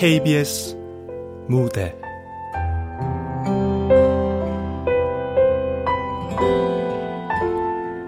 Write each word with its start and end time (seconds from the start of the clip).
KBS 0.00 0.78
무대 1.46 1.94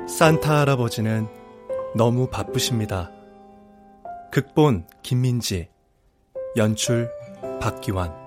산타 0.09 0.61
할아버지는 0.61 1.29
너무 1.95 2.29
바쁘십니다. 2.31 3.11
극본 4.31 4.87
김민지, 5.03 5.69
연출 6.57 7.11
박기환. 7.61 8.22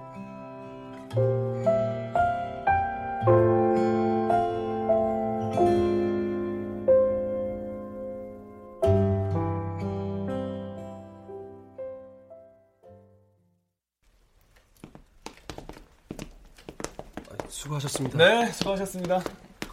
수고하셨습니다. 17.95 18.17
네, 18.17 18.51
수고하셨습니다. 18.51 19.21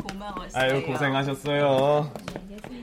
고마웠어요. 0.07 0.51
아유, 0.55 0.87
고생하셨어요. 0.87 2.13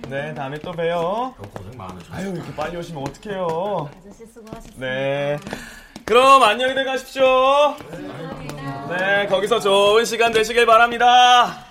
네, 0.10 0.34
다음에 0.34 0.60
또 0.60 0.72
봬요. 0.72 1.34
고생 1.56 1.78
많으셨어요. 1.78 2.16
아유, 2.16 2.36
이렇게 2.36 2.56
빨리 2.56 2.78
오시면 2.78 3.04
어떡해요. 3.08 3.90
아저씨 4.00 4.26
수고하셨어요. 4.34 4.74
네. 4.78 5.38
그럼 6.06 6.44
안녕히 6.44 6.74
들 6.74 6.84
가십시오. 6.86 7.24
네, 8.90 9.28
거기서 9.28 9.60
좋은 9.60 10.04
시간 10.06 10.32
되시길 10.34 10.66
바랍니다. 10.66 11.66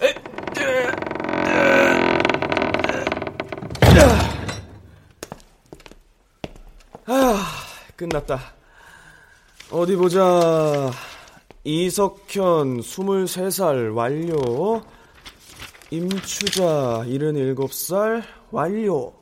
에, 0.00 0.06
에, 0.06 0.14
에, 0.62 0.88
에. 1.50 2.14
아, 7.06 7.44
끝났다. 7.96 8.40
어디 9.70 9.94
보자. 9.96 10.90
이석현 11.64 12.80
23살 12.80 13.94
완료. 13.94 14.82
임추자 15.90 17.04
77살 17.06 18.22
완료. 18.50 19.14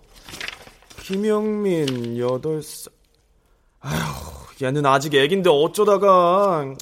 김영민 1.03 2.17
8살. 2.17 2.91
아휴, 3.81 4.65
얘는 4.65 4.85
아직 4.87 5.15
애긴데 5.15 5.51
어쩌다가. 5.51 6.75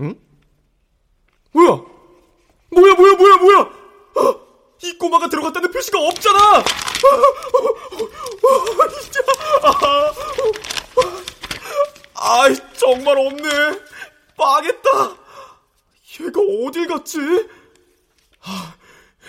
응? 0.00 0.14
뭐야? 1.52 1.82
뭐야, 2.70 2.94
뭐야, 2.94 3.14
뭐야, 3.14 3.36
뭐야! 3.36 3.58
아, 4.16 4.34
이 4.82 4.96
꼬마가 4.98 5.28
들어갔다는 5.28 5.70
표시가 5.70 6.00
없잖아! 6.00 6.38
아, 6.38 6.62
아, 8.44 8.88
진짜. 9.00 9.20
아, 12.22 12.42
아이, 12.42 12.54
정말 12.76 13.18
없네. 13.18 13.48
망했다. 14.36 14.90
얘가 16.20 16.40
어딜 16.66 16.86
갔지? 16.86 17.18
아, 18.42 18.74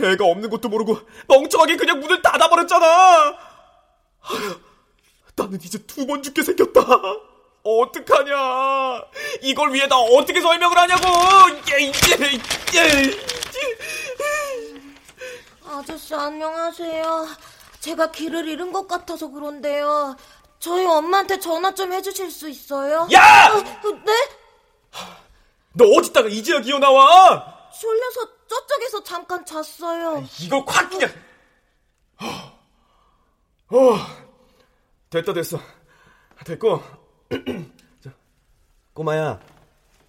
애가 0.02 0.24
없는 0.26 0.50
것도 0.50 0.70
모르고 0.70 1.00
멍청하게 1.28 1.78
그냥 1.78 2.00
문을 2.00 2.22
닫아버렸잖아. 2.22 2.86
아휴, 4.22 4.60
나는 5.36 5.60
이제 5.64 5.80
두 5.80 6.06
번 6.06 6.22
죽게 6.22 6.44
생겼다. 6.44 6.82
어떡하냐. 7.64 9.04
이걸 9.42 9.74
위해 9.74 9.88
나 9.88 9.98
어떻게 9.98 10.40
설명을 10.42 10.78
하냐고. 10.78 11.08
예, 11.72 11.86
예, 11.86 11.92
예. 12.76 13.18
아저씨 15.66 16.14
안녕하세요. 16.14 17.28
제가 17.80 18.12
길을 18.12 18.48
잃은 18.50 18.72
것 18.72 18.88
같아서 18.88 19.30
그런데요. 19.30 20.16
저희 20.64 20.86
엄마한테 20.86 21.38
전화 21.42 21.74
좀 21.74 21.92
해주실 21.92 22.32
수 22.32 22.48
있어요? 22.48 23.06
야! 23.12 23.50
어, 23.52 23.62
네? 24.06 24.14
너 25.74 25.84
어디다가 25.98 26.30
이제야 26.30 26.62
기어 26.62 26.80
나와? 26.80 27.70
졸려서 27.78 28.30
저쪽에서 28.48 29.04
잠깐 29.04 29.46
잤어요. 29.46 30.26
이거 30.40 30.64
확 30.66 30.90
그냥. 30.90 31.12
어, 33.68 33.98
됐다 35.10 35.34
됐어. 35.34 35.60
됐고. 36.46 36.82
자, 38.02 38.14
꼬마야, 38.94 39.42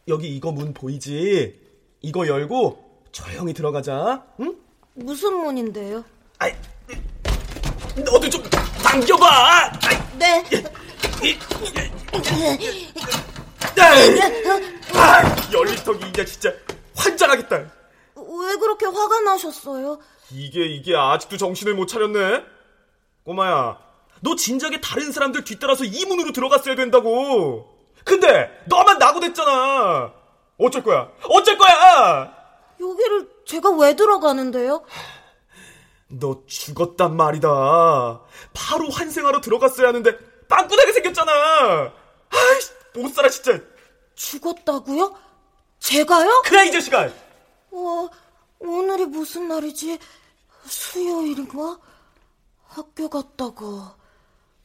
여기 0.07 0.37
이거 0.37 0.53
문 0.53 0.73
보이지? 0.73 1.61
이거 2.01 2.29
열고 2.29 3.03
조용히 3.11 3.53
들어가자. 3.55 4.25
응? 4.39 4.57
무슨 4.93 5.35
문인데요? 5.35 6.05
아이, 6.39 6.53
너도 7.97 8.31
좀 8.31 8.41
당겨봐. 8.95 9.73
네. 10.19 10.45
아이, 13.81 14.21
아, 14.95 15.37
열리턱이 15.53 16.09
이제 16.11 16.25
진짜 16.25 16.53
환장하겠다. 16.97 17.57
왜 17.57 18.57
그렇게 18.57 18.87
화가 18.87 19.21
나셨어요? 19.21 19.99
이게 20.31 20.65
이게 20.67 20.97
아직도 20.97 21.37
정신을 21.37 21.75
못 21.75 21.87
차렸네. 21.87 22.45
꼬마야, 23.25 23.79
너 24.21 24.37
진작에 24.37 24.81
다른 24.81 25.11
사람들 25.11 25.43
뒤따라서 25.43 25.85
이 25.85 26.05
문으로 26.05 26.31
들어갔어야 26.33 26.77
된다고. 26.77 27.69
근데 28.05 28.51
너만 28.67 28.99
낙오됐잖아. 28.99 30.13
어쩔 30.59 30.85
거야? 30.85 31.09
어쩔 31.29 31.59
거야? 31.59 32.33
여기를 32.81 33.29
제가 33.45 33.71
왜 33.71 33.97
들어가는데요? 33.97 34.85
너 36.19 36.43
죽었단 36.47 37.17
말이다. 37.17 37.49
바로 38.53 38.91
환생하러 38.91 39.41
들어갔어야 39.41 39.89
하는데 39.89 40.17
빵꾸나게 40.49 40.93
생겼잖아. 40.93 41.33
아이씨, 42.31 42.71
못 42.95 43.09
살아 43.15 43.29
진짜. 43.29 43.61
죽었다고요? 44.15 45.17
제가요? 45.79 46.43
그래 46.45 46.67
이 46.67 46.73
자식아. 46.73 47.11
어, 47.73 48.09
오늘이 48.61 49.07
무슨 49.07 49.49
날이지? 49.49 49.99
수요일인가? 50.67 51.79
학교 52.67 53.09
갔다가 53.09 53.97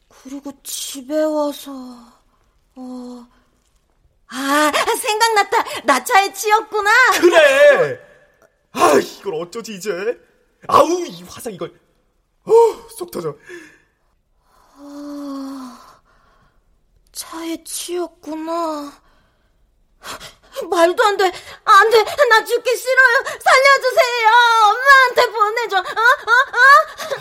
그리고 0.08 0.52
집에 0.64 1.22
와서 1.24 1.72
어... 2.76 3.28
아 4.32 4.72
생각났다 5.02 5.82
나 5.86 6.04
차에 6.04 6.32
치였구나 6.34 6.90
그래. 7.20 8.00
아 8.72 8.94
이걸 8.94 9.36
어쩌지 9.36 9.76
이제. 9.76 9.92
아우 10.68 11.06
이 11.06 11.24
화상 11.24 11.54
이걸. 11.54 11.74
어 12.46 12.52
속 12.98 13.12
터져. 13.12 13.36
아, 14.82 16.02
차에 17.12 17.64
치였구나 17.64 18.92
말도 20.70 21.04
안 21.04 21.16
돼. 21.18 21.26
안 21.64 21.90
돼. 21.90 22.04
나 22.04 22.44
죽기 22.44 22.76
싫어요. 22.76 23.24
살려주세요. 23.40 24.30
엄마한테 24.66 25.32
보내줘. 25.32 25.78
어? 25.78 25.82
어? 25.82 26.34
어? 26.58 27.20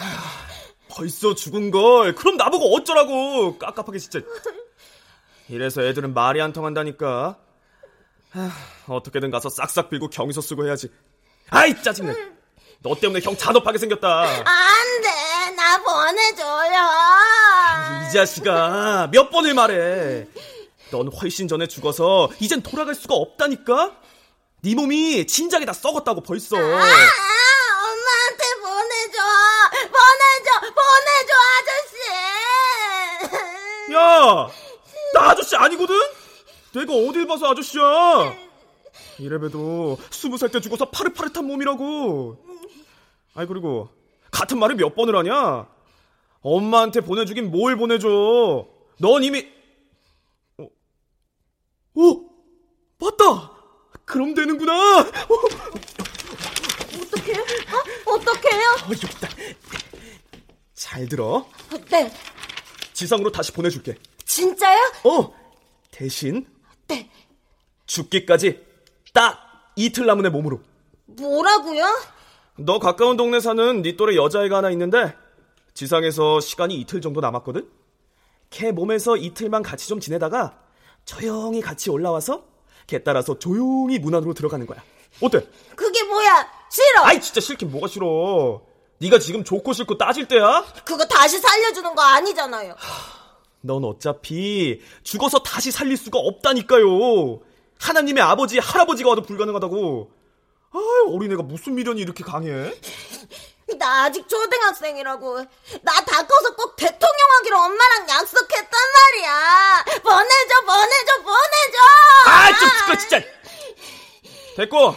벌써 0.89 1.35
죽은 1.35 1.71
걸. 1.71 2.15
그럼 2.17 2.37
나보고 2.37 2.75
어쩌라고. 2.75 3.59
깝깝하게 3.59 3.99
진짜. 4.01 4.21
이래서 5.49 5.83
애들은 5.83 6.15
말이 6.15 6.41
안 6.41 6.53
통한다니까. 6.53 7.39
하, 8.31 8.51
어떻게든 8.89 9.31
가서 9.31 9.49
싹싹 9.49 9.91
빌고 9.91 10.09
경위서 10.11 10.41
쓰고 10.41 10.67
해야지. 10.67 10.91
아이 11.51 11.81
짜증나. 11.83 12.15
너 12.81 12.95
때문에 12.95 13.21
형 13.23 13.37
잔업하게 13.37 13.79
생겼다. 13.79 14.23
안 14.23 15.03
돼. 15.03 15.51
나 15.57 15.79
보내줘요. 15.83 16.89
이 18.09 18.13
자식아 18.13 19.09
몇 19.11 19.31
번을 19.31 19.55
말해. 19.55 20.27
넌 20.91 21.09
훨씬 21.09 21.49
전에 21.49 21.67
죽어서 21.67 22.31
이젠 22.41 22.63
돌아갈 22.63 22.95
수가 22.95 23.15
없다니까. 23.15 23.93
네 24.63 24.75
몸이 24.75 25.27
진작에 25.27 25.65
다 25.65 25.73
썩었다고 25.73 26.21
벌써. 26.23 26.57
아, 26.57 26.61
엄마한테 26.61 28.45
보내줘. 28.63 29.19
보내줘. 29.83 30.51
보내줘, 30.79 31.33
아저씨. 31.59 31.97
야, 33.95 34.49
나 35.15 35.31
아저씨 35.31 35.57
아니거든? 35.57 35.95
내가 36.75 36.93
어딜 36.93 37.27
봐서 37.27 37.51
아저씨야? 37.51 38.37
이래봬도 39.19 39.99
스무 40.11 40.37
살 40.39 40.49
때 40.51 40.61
죽어서 40.61 40.91
파릇파릇한 40.91 41.45
몸이라고. 41.45 42.37
아이 43.35 43.47
그리고 43.47 43.89
같은 44.31 44.59
말을 44.59 44.77
몇 44.77 44.95
번을 44.95 45.17
하냐? 45.17 45.67
엄마한테 46.41 47.01
보내주긴 47.01 47.51
뭘 47.51 47.77
보내줘? 47.77 48.67
넌 49.01 49.23
이미 49.25 49.47
어, 50.59 50.65
어 51.95 52.29
맞다. 52.99 53.53
그럼 54.05 54.35
되는구나. 54.35 55.01
어, 55.01 55.05
어떡해요? 57.03 57.43
어? 58.07 58.13
어떡해요? 58.13 58.65
어, 58.85 58.91
여기다. 58.91 59.29
잘 60.75 61.09
들어. 61.09 61.47
네. 61.91 62.13
지상으로 62.93 63.31
다시 63.31 63.53
보내줄게. 63.53 63.97
진짜요? 64.25 64.79
어, 65.05 65.35
대신 65.91 66.47
네. 66.87 67.11
죽기까지 67.87 68.65
딱 69.13 69.73
이틀 69.77 70.07
남은 70.07 70.27
애 70.27 70.29
몸으로. 70.29 70.61
뭐라고요? 71.07 71.85
너 72.59 72.79
가까운 72.81 73.17
동네 73.17 73.39
사는 73.41 73.83
네 73.83 73.97
또래 73.97 74.17
여자애가 74.17 74.59
하나 74.59 74.71
있는데 74.71 75.15
지상에서 75.75 76.41
시간이 76.41 76.75
이틀 76.75 77.01
정도 77.01 77.21
남았거든? 77.21 77.69
걔 78.51 78.73
몸에서 78.73 79.17
이틀만 79.17 79.63
같이 79.63 79.87
좀 79.89 80.01
지내다가 80.01 80.59
조용히 81.05 81.61
같이 81.61 81.89
올라와서 81.89 82.45
걔 82.89 83.05
따라서 83.05 83.39
조용히 83.39 83.99
문 83.99 84.15
안으로 84.15 84.35
들어가는 84.35 84.67
거야. 84.67 84.83
어때? 85.21 85.47
그게 85.77 86.03
뭐야? 86.03 86.49
싫어. 86.71 87.05
아이 87.05 87.21
진짜 87.21 87.41
싫긴 87.41 87.71
뭐가 87.71 87.87
싫어. 87.87 88.63
네가 88.99 89.21
지금 89.21 89.45
좋고 89.45 89.73
싫고 89.73 89.97
따질 89.97 90.27
때야? 90.27 90.65
그거 90.85 91.05
다시 91.05 91.39
살려주는 91.39 91.95
거 91.95 92.03
아니잖아요. 92.03 92.75
넌 93.61 93.85
어차피 93.85 94.81
죽어서 95.05 95.39
다시 95.41 95.71
살릴 95.71 95.97
수가 95.97 96.19
없다니까요. 96.19 97.39
하나님의 97.79 98.23
아버지, 98.23 98.59
할아버지가 98.59 99.11
와도 99.11 99.23
불가능하다고. 99.23 100.18
아, 100.71 100.79
어린애가 101.09 101.43
무슨 101.43 101.75
미련이 101.75 102.01
이렇게 102.01 102.23
강해? 102.25 102.75
나 103.79 104.05
아직 104.05 104.27
초등학생이라고. 104.29 105.37
나 105.83 105.93
다 106.05 106.27
커서 106.27 106.55
꼭 106.57 106.75
대통령 106.77 107.19
하기로 107.39 107.57
엄마랑 107.59 108.09
약속했단 108.09 108.71
말이야. 108.97 109.85
보내줘, 110.03 110.61
보내줘, 110.67 111.23
보내줘! 111.23 111.79
아, 112.27 112.59
좀 112.59 112.69
시끄러, 112.79 112.99
진짜! 112.99 113.21
됐고, 114.57 114.97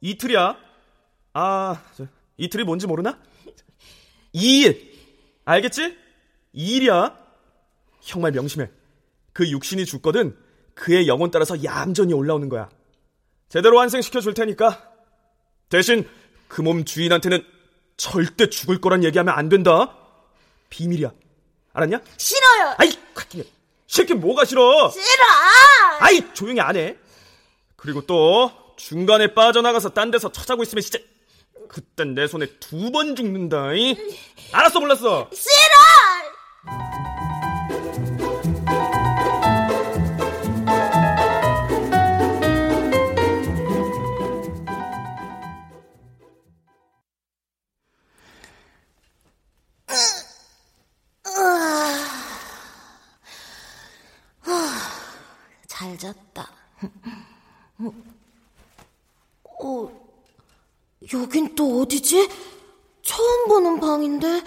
이틀이야. 0.00 0.56
아, 1.34 1.82
저, 1.96 2.06
이틀이 2.38 2.64
뭔지 2.64 2.86
모르나? 2.86 3.18
2일. 4.34 4.90
알겠지? 5.44 5.96
2일이야. 6.54 7.16
정말 8.00 8.32
명심해. 8.32 8.70
그 9.32 9.48
육신이 9.48 9.84
죽거든 9.86 10.36
그의 10.74 11.06
영혼 11.08 11.30
따라서 11.30 11.62
얌전히 11.62 12.12
올라오는 12.14 12.48
거야. 12.48 12.68
제대로 13.52 13.78
환생시켜 13.80 14.20
줄 14.22 14.32
테니까. 14.32 14.82
대신 15.68 16.08
그 16.48 16.62
몸 16.62 16.86
주인한테는 16.86 17.44
절대 17.98 18.48
죽을 18.48 18.80
거란 18.80 19.04
얘기하면 19.04 19.34
안 19.34 19.50
된다. 19.50 19.94
비밀이야. 20.70 21.12
알았냐? 21.74 22.00
싫어요. 22.16 22.74
아이, 22.78 22.90
같은 23.14 23.44
싫긴 23.86 24.20
뭐가 24.20 24.46
싫어? 24.46 24.88
싫어. 24.90 25.24
아이, 26.00 26.32
조용히 26.32 26.60
안 26.62 26.76
해. 26.76 26.96
그리고 27.76 28.06
또 28.06 28.50
중간에 28.76 29.34
빠져나가서 29.34 29.90
딴 29.90 30.10
데서 30.10 30.32
찾아고 30.32 30.62
있으면 30.62 30.80
진짜 30.80 30.98
그땐 31.68 32.14
내 32.14 32.26
손에 32.26 32.46
두 32.58 32.90
번 32.90 33.14
죽는다. 33.14 33.74
이? 33.74 33.96
알았어, 34.52 34.80
몰랐어. 34.80 35.28
싫어. 35.32 35.52
잘 56.02 56.12
잤다. 56.14 56.50
어, 59.44 60.12
여긴 61.12 61.54
또 61.54 61.82
어디지? 61.82 62.28
처음 63.02 63.48
보는 63.48 63.78
방인데, 63.78 64.42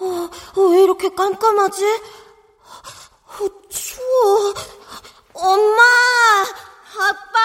어, 0.00 0.28
어, 0.56 0.60
왜 0.72 0.82
이렇게 0.82 1.08
깜깜하지? 1.10 1.84
어, 1.86 3.68
추워. 3.68 4.54
엄마! 5.34 5.82
아빠! 6.98 7.38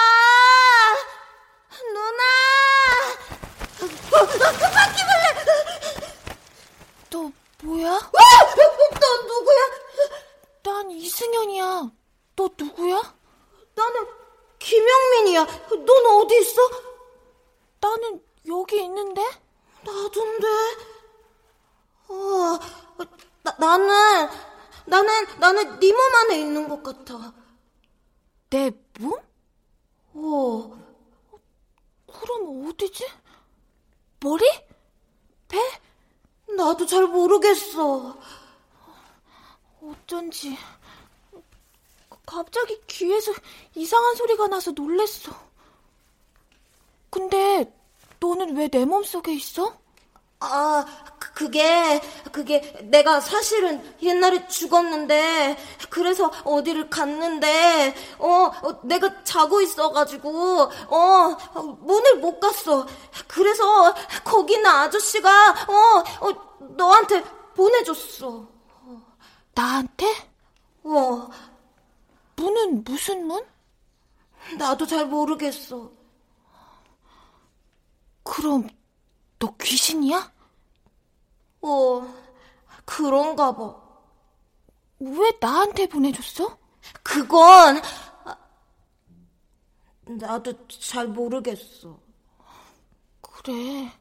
누나! 1.92 2.22
어, 3.80 3.84
어, 3.84 4.26
바퀴벌레! 4.72 5.24
너 7.10 7.30
뭐야? 7.62 7.92
와! 7.92 8.00
너 9.00 9.22
누구야? 9.22 9.60
난 10.64 10.90
이승현이야. 10.90 11.90
너 12.34 12.48
누구야? 12.58 13.16
나는 13.76 14.06
김영민이야. 14.58 15.44
넌 15.84 16.06
어디 16.20 16.40
있어? 16.40 16.60
나는 17.80 18.24
여기 18.48 18.82
있는데? 18.82 19.22
나도인데. 19.84 20.46
어, 22.08 22.58
나, 23.44 23.56
나는, 23.58 24.28
나는, 24.86 25.38
나는 25.38 25.78
네 25.78 25.92
몸 25.92 26.14
안에 26.14 26.40
있는 26.40 26.68
것 26.68 26.82
같아. 26.82 27.32
내 28.50 28.70
몸? 28.98 29.12
어, 30.14 30.78
그럼 32.06 32.68
어디지? 32.68 33.06
머리? 34.20 34.44
배? 35.48 35.58
나도 36.56 36.86
잘 36.86 37.06
모르겠어. 37.06 38.16
어쩐지 39.82 40.56
갑자기 42.26 42.80
귀에서 42.86 43.32
이상한 43.74 44.14
소리가 44.16 44.48
나서 44.48 44.72
놀랬어. 44.72 45.32
근데 47.10 47.72
너는 48.20 48.56
왜 48.56 48.68
내 48.68 48.84
몸속에 48.84 49.32
있어? 49.34 49.76
아, 50.40 50.86
그- 51.18 51.32
그게, 51.34 52.00
그게 52.32 52.60
내가 52.84 53.20
사실은 53.20 53.82
옛날에 54.02 54.46
죽었는데, 54.48 55.56
그래서 55.90 56.30
어디를 56.44 56.90
갔는데, 56.90 57.94
어, 58.18 58.28
어, 58.62 58.80
내가 58.84 59.24
자고 59.24 59.60
있어가지고, 59.62 60.62
어, 60.88 61.36
어, 61.54 61.62
문을 61.62 62.16
못 62.20 62.40
갔어. 62.40 62.86
그래서 63.28 63.94
거기 64.24 64.54
있는 64.54 64.70
아저씨가, 64.70 65.52
어, 65.68 66.04
어, 66.28 66.66
너한테 66.76 67.22
보내줬어. 67.54 68.48
나한테? 69.54 70.06
어, 70.84 71.28
문은 72.36 72.84
무슨 72.84 73.26
문? 73.26 73.44
나도 74.58 74.86
잘 74.86 75.06
모르겠어. 75.06 75.90
그럼 78.22 78.68
너 79.38 79.54
귀신이야? 79.56 80.32
어, 81.62 82.14
그런가 82.84 83.54
봐. 83.54 83.74
왜 84.98 85.32
나한테 85.40 85.86
보내줬어? 85.88 86.58
그건, 87.02 87.80
아, 88.24 88.36
나도 90.04 90.68
잘 90.68 91.08
모르겠어. 91.08 91.98
그래. 93.20 93.92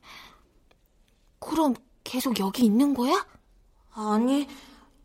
그럼 1.40 1.76
계속 2.04 2.40
여기 2.40 2.66
있는 2.66 2.94
거야? 2.94 3.26
아니, 3.94 4.48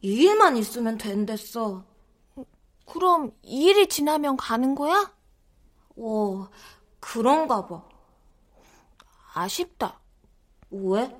이 0.02 0.08
일만 0.12 0.56
있으면 0.56 0.98
된댔어. 0.98 1.84
그럼 2.92 3.32
이 3.42 3.64
일이 3.66 3.88
지나면 3.88 4.36
가는 4.36 4.74
거야? 4.74 5.12
어, 5.96 6.48
그런가 6.98 7.66
봐. 7.66 7.82
아쉽다. 9.32 10.00
왜? 10.70 11.16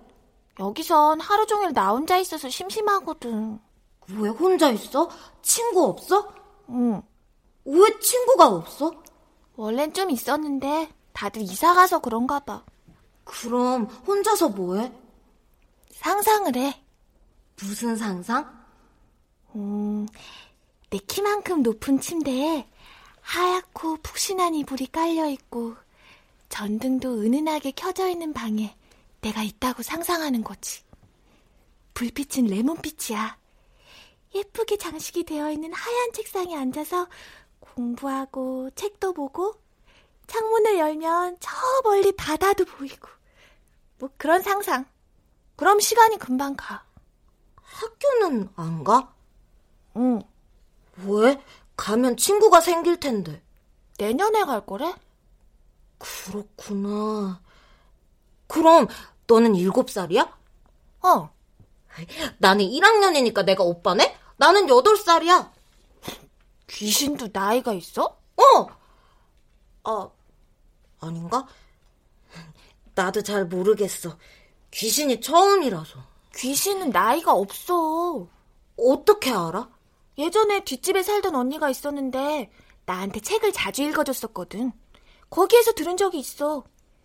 여기선 0.59 1.21
하루 1.21 1.47
종일 1.47 1.73
나 1.73 1.91
혼자 1.91 2.19
있어서 2.19 2.49
심심하거든. 2.49 3.61
왜 4.19 4.29
혼자 4.29 4.71
있어? 4.71 5.09
친구 5.43 5.85
없어? 5.85 6.35
응. 6.71 7.03
왜 7.65 7.99
친구가 8.01 8.49
없어? 8.49 8.93
원래는 9.57 9.95
좀 9.95 10.11
있었는데 10.11 10.93
다들 11.13 11.43
이사 11.43 11.75
가서 11.75 12.01
그런가 12.01 12.41
봐. 12.41 12.65
그럼 13.25 13.85
혼자서 13.85 14.49
뭐해? 14.51 14.93
상상을 15.93 16.57
해. 16.57 16.83
무슨 17.61 17.95
상상? 17.97 18.59
음, 19.55 20.07
내 20.91 20.99
키만큼 20.99 21.63
높은 21.63 22.01
침대에 22.01 22.69
하얗고 23.21 23.99
푹신한 23.99 24.55
이불이 24.57 24.89
깔려 24.89 25.29
있고 25.29 25.77
전등도 26.49 27.21
은은하게 27.21 27.73
켜져 27.73 28.09
있는 28.09 28.33
방에 28.33 28.77
내가 29.21 29.43
있다고 29.45 29.83
상상하는 29.83 30.43
거지. 30.43 30.83
불빛은 31.95 32.47
레몬빛이야. 32.47 33.39
예쁘게 34.35 34.79
장식이 34.79 35.25
되어 35.25 35.51
있는 35.53 35.73
하얀 35.73 36.13
책상에 36.13 36.57
앉아서 36.57 37.09
공부하고 37.61 38.71
책도 38.75 39.13
보고 39.13 39.55
창문을 40.27 40.79
열면 40.79 41.37
저 41.41 41.51
멀리 41.85 42.11
바다도 42.13 42.65
보이고 42.65 43.09
뭐 43.99 44.09
그런 44.17 44.43
상상. 44.43 44.87
그럼 45.55 45.79
시간이 45.79 46.19
금방 46.19 46.57
가. 46.57 46.85
학교는 47.63 48.49
안 48.57 48.83
가? 48.83 49.15
응. 49.97 50.21
왜? 51.07 51.41
가면 51.77 52.17
친구가 52.17 52.61
생길 52.61 52.99
텐데. 53.01 53.43
내년에 53.99 54.45
갈 54.45 54.65
거래? 54.65 54.95
그렇구나. 55.99 57.41
그럼 58.47 58.89
너는 59.27 59.55
일곱 59.55 59.91
살이야? 59.91 60.39
어. 61.03 61.31
나는 62.39 62.65
1학년이니까 62.65 63.45
내가 63.45 63.65
오빠네? 63.65 64.17
나는 64.37 64.67
8살이야. 64.67 65.51
귀신도 66.67 67.29
나이가 67.33 67.73
있어? 67.73 68.17
어! 68.37 68.67
아, 69.85 70.11
아닌가? 71.01 71.47
나도 72.95 73.23
잘 73.23 73.47
모르겠어. 73.47 74.17
귀신이 74.71 75.21
처음이라서. 75.21 75.99
귀신은 76.37 76.91
나이가 76.91 77.33
없어. 77.33 78.27
어떻게 78.79 79.31
알아? 79.33 79.69
예전에 80.19 80.65
뒷집에 80.65 81.03
살던 81.03 81.35
언니가 81.35 81.71
있었는데 81.71 82.51
나한테 82.87 83.21
책을 83.21 83.53
자주 83.53 83.83
읽어줬었거든. 83.83 84.73
거기에서 85.31 85.73
들은 85.73 85.97
적이 85.97 86.19
있어. 86.19 86.65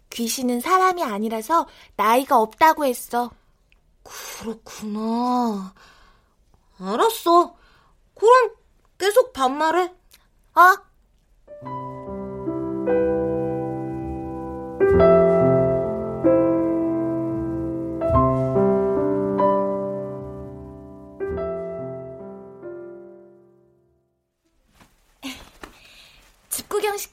귀신은 0.10 0.62
사람이 0.62 1.04
아니라서 1.04 1.68
나이가 1.96 2.40
없다고 2.40 2.86
했어. 2.86 3.32
그렇구나. 4.04 5.74
알았어. 6.80 7.56
그럼 8.16 8.52
계속 8.98 9.34
반말해. 9.34 9.94
어? 10.56 11.95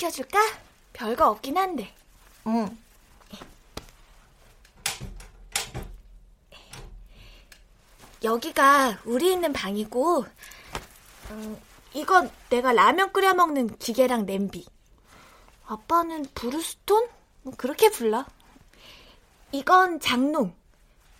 시켜줄까? 0.02 0.38
별거 0.92 1.30
없긴 1.30 1.56
한데. 1.56 1.94
응. 2.46 2.76
여기가 8.24 8.98
우리 9.04 9.32
있는 9.32 9.52
방이고, 9.52 10.24
음, 11.30 11.60
이건 11.92 12.30
내가 12.50 12.72
라면 12.72 13.12
끓여 13.12 13.34
먹는 13.34 13.78
기계랑 13.78 14.26
냄비. 14.26 14.64
아빠는 15.66 16.26
브루스톤? 16.34 17.08
뭐 17.42 17.54
그렇게 17.56 17.90
불러. 17.90 18.24
이건 19.50 20.00
장롱. 20.00 20.54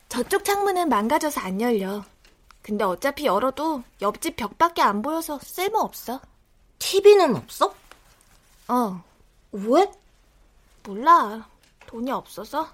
저쪽 0.09 0.45
창문은 0.45 0.89
망가져서 0.89 1.41
안 1.41 1.61
열려. 1.61 2.05
근데 2.63 2.85
어차피 2.85 3.27
열어도 3.27 3.83
옆집 4.01 4.37
벽밖에 4.37 4.83
안 4.83 5.03
보여서 5.03 5.39
쓸모없어. 5.43 6.21
TV는 6.79 7.35
없어? 7.37 7.75
어, 8.69 9.03
왜? 9.53 9.91
몰라. 10.85 11.49
돈이 11.87 12.11
없어서. 12.11 12.69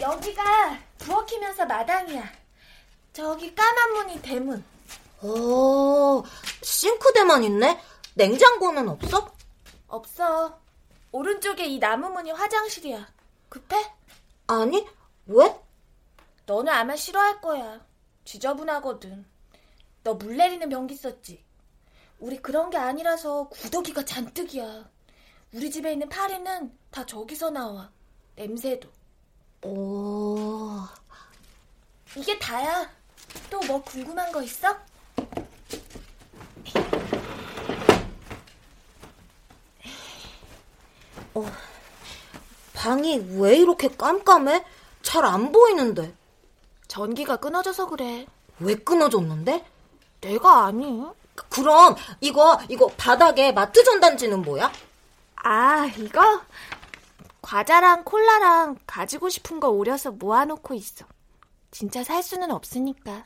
여기가 0.00 0.78
부엌 0.98 1.26
키면서 1.26 1.66
마당이야. 1.66 2.30
저기 3.12 3.54
까만 3.54 3.92
문이 3.94 4.22
대문. 4.22 4.64
어, 5.20 6.22
싱크대만 6.62 7.42
있네? 7.44 7.80
냉장고는 8.14 8.88
없어? 8.88 9.32
없어. 9.88 10.58
오른쪽에 11.10 11.66
이 11.66 11.78
나무 11.80 12.10
문이 12.10 12.30
화장실이야. 12.30 13.08
급해? 13.48 13.76
아니, 14.46 14.86
왜? 15.26 15.60
너는 16.46 16.72
아마 16.72 16.94
싫어할 16.94 17.40
거야. 17.40 17.80
지저분하거든. 18.24 19.26
너 20.04 20.14
물 20.14 20.36
내리는 20.36 20.68
변기 20.68 20.96
썼지? 20.96 21.44
우리 22.20 22.38
그런 22.38 22.70
게 22.70 22.76
아니라서 22.76 23.48
구더기가 23.48 24.04
잔뜩이야. 24.04 24.88
우리 25.54 25.70
집에 25.70 25.92
있는 25.92 26.08
파리는 26.08 26.72
다 26.90 27.06
저기서 27.06 27.50
나와. 27.50 27.90
냄새도. 28.36 28.88
오, 29.64 30.80
이게 32.16 32.38
다야. 32.38 32.90
또 33.50 33.60
뭐 33.66 33.82
궁금한 33.82 34.32
거 34.32 34.42
있어? 34.42 34.76
방이 42.74 43.18
왜 43.38 43.56
이렇게 43.56 43.88
깜깜해? 43.88 44.64
잘 45.02 45.24
안 45.24 45.52
보이는데. 45.52 46.14
전기가 46.86 47.36
끊어져서 47.36 47.86
그래. 47.86 48.26
왜 48.60 48.74
끊어졌는데? 48.74 49.64
내가 50.20 50.66
아니. 50.66 51.04
그럼 51.48 51.94
이거 52.20 52.58
이거 52.68 52.88
바닥에 52.96 53.52
마트 53.52 53.82
전단지는 53.84 54.42
뭐야? 54.42 54.72
아, 55.36 55.86
이거? 55.96 56.42
과자랑 57.42 58.04
콜라랑 58.04 58.78
가지고 58.86 59.28
싶은 59.28 59.60
거 59.60 59.68
오려서 59.68 60.10
모아놓고 60.10 60.74
있어. 60.74 61.06
진짜 61.70 62.02
살 62.02 62.22
수는 62.22 62.50
없으니까. 62.50 63.24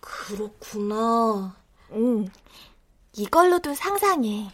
그렇구나. 0.00 1.56
응. 1.92 2.28
이걸로도 3.14 3.74
상상해. 3.74 4.50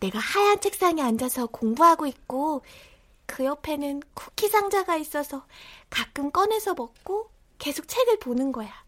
내가 0.00 0.18
하얀 0.18 0.60
책상에 0.60 1.02
앉아서 1.02 1.46
공부하고 1.46 2.06
있고, 2.06 2.62
그 3.26 3.44
옆에는 3.44 4.02
쿠키 4.14 4.48
상자가 4.48 4.96
있어서 4.96 5.44
가끔 5.90 6.30
꺼내서 6.30 6.74
먹고 6.74 7.30
계속 7.58 7.88
책을 7.88 8.18
보는 8.18 8.52
거야. 8.52 8.83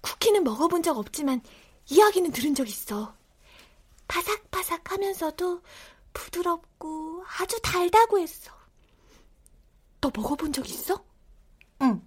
쿠키는 0.00 0.44
먹어본 0.44 0.82
적 0.82 0.96
없지만 0.98 1.40
이야기는 1.86 2.30
들은 2.32 2.54
적 2.54 2.68
있어. 2.68 3.14
바삭바삭 4.08 4.92
하면서도 4.92 5.62
부드럽고 6.12 7.24
아주 7.38 7.60
달다고 7.62 8.18
했어. 8.18 8.52
너 10.00 10.10
먹어본 10.14 10.52
적 10.52 10.68
있어? 10.68 11.04
응, 11.82 12.06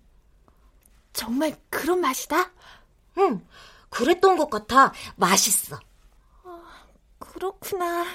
정말 1.13 1.57
그런 1.69 2.01
맛이다? 2.01 2.51
응. 3.17 3.45
그랬던 3.89 4.37
것 4.37 4.49
같아. 4.49 4.93
맛있어. 5.17 5.77
그렇구나. 7.19 8.05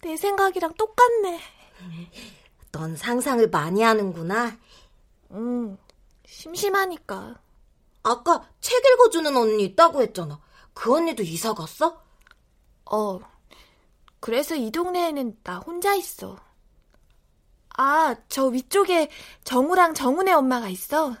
내 0.00 0.16
생각이랑 0.16 0.74
똑같네. 0.74 1.40
넌 2.70 2.96
상상을 2.96 3.48
많이 3.50 3.82
하는구나. 3.82 4.56
응, 5.32 5.76
심심하니까. 6.26 7.40
아까 8.02 8.48
책 8.60 8.84
읽어주는 8.84 9.36
언니 9.36 9.64
있다고 9.64 10.02
했잖아. 10.02 10.40
그 10.74 10.94
언니도 10.94 11.22
이사 11.22 11.54
갔어? 11.54 12.02
어, 12.86 13.20
그래서 14.20 14.54
이 14.54 14.70
동네에는 14.70 15.38
나 15.42 15.58
혼자 15.58 15.94
있어. 15.94 16.36
아, 17.76 18.14
저 18.28 18.46
위쪽에 18.46 19.08
정우랑 19.44 19.94
정훈의 19.94 20.34
엄마가 20.34 20.68
있어. 20.68 21.16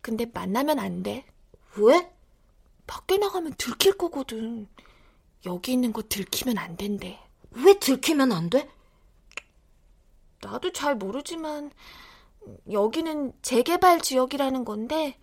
근데 0.00 0.26
만나면 0.26 0.78
안 0.78 1.02
돼. 1.02 1.24
왜? 1.76 2.12
밖에 2.86 3.16
나가면 3.18 3.54
들킬 3.56 3.96
거거든. 3.96 4.68
여기 5.46 5.72
있는 5.72 5.92
거 5.92 6.02
들키면 6.02 6.58
안 6.58 6.76
된대. 6.76 7.18
왜 7.52 7.78
들키면 7.78 8.32
안 8.32 8.50
돼? 8.50 8.68
나도 10.40 10.72
잘 10.72 10.96
모르지만 10.96 11.70
여기는 12.70 13.32
재개발 13.42 14.00
지역이라는 14.00 14.64
건데 14.64 15.18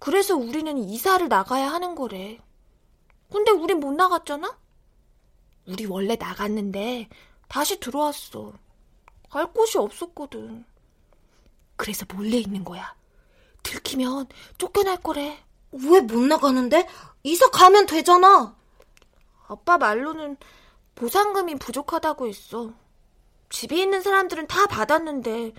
그래서 0.00 0.34
우리는 0.36 0.76
이사를 0.78 1.28
나가야 1.28 1.70
하는 1.70 1.94
거래. 1.94 2.40
근데 3.30 3.52
우린 3.52 3.78
못 3.80 3.92
나갔잖아? 3.92 4.58
우리 5.68 5.86
원래 5.86 6.16
나갔는데 6.16 7.08
다시 7.48 7.78
들어왔어. 7.78 8.52
갈 9.30 9.52
곳이 9.52 9.78
없었거든. 9.78 10.64
그래서 11.76 12.06
몰래 12.12 12.38
있는 12.38 12.64
거야. 12.64 12.94
들키면 13.62 14.26
쫓겨날 14.58 14.96
거래. 15.02 15.38
왜 15.72 16.00
못 16.00 16.18
나가는데? 16.26 16.88
이사 17.22 17.48
가면 17.50 17.86
되잖아. 17.86 18.56
아빠 19.48 19.78
말로는 19.78 20.36
보상금이 20.96 21.56
부족하다고 21.56 22.26
했어. 22.28 22.72
집이 23.50 23.80
있는 23.80 24.02
사람들은 24.02 24.46
다 24.48 24.66
받았는데 24.66 25.52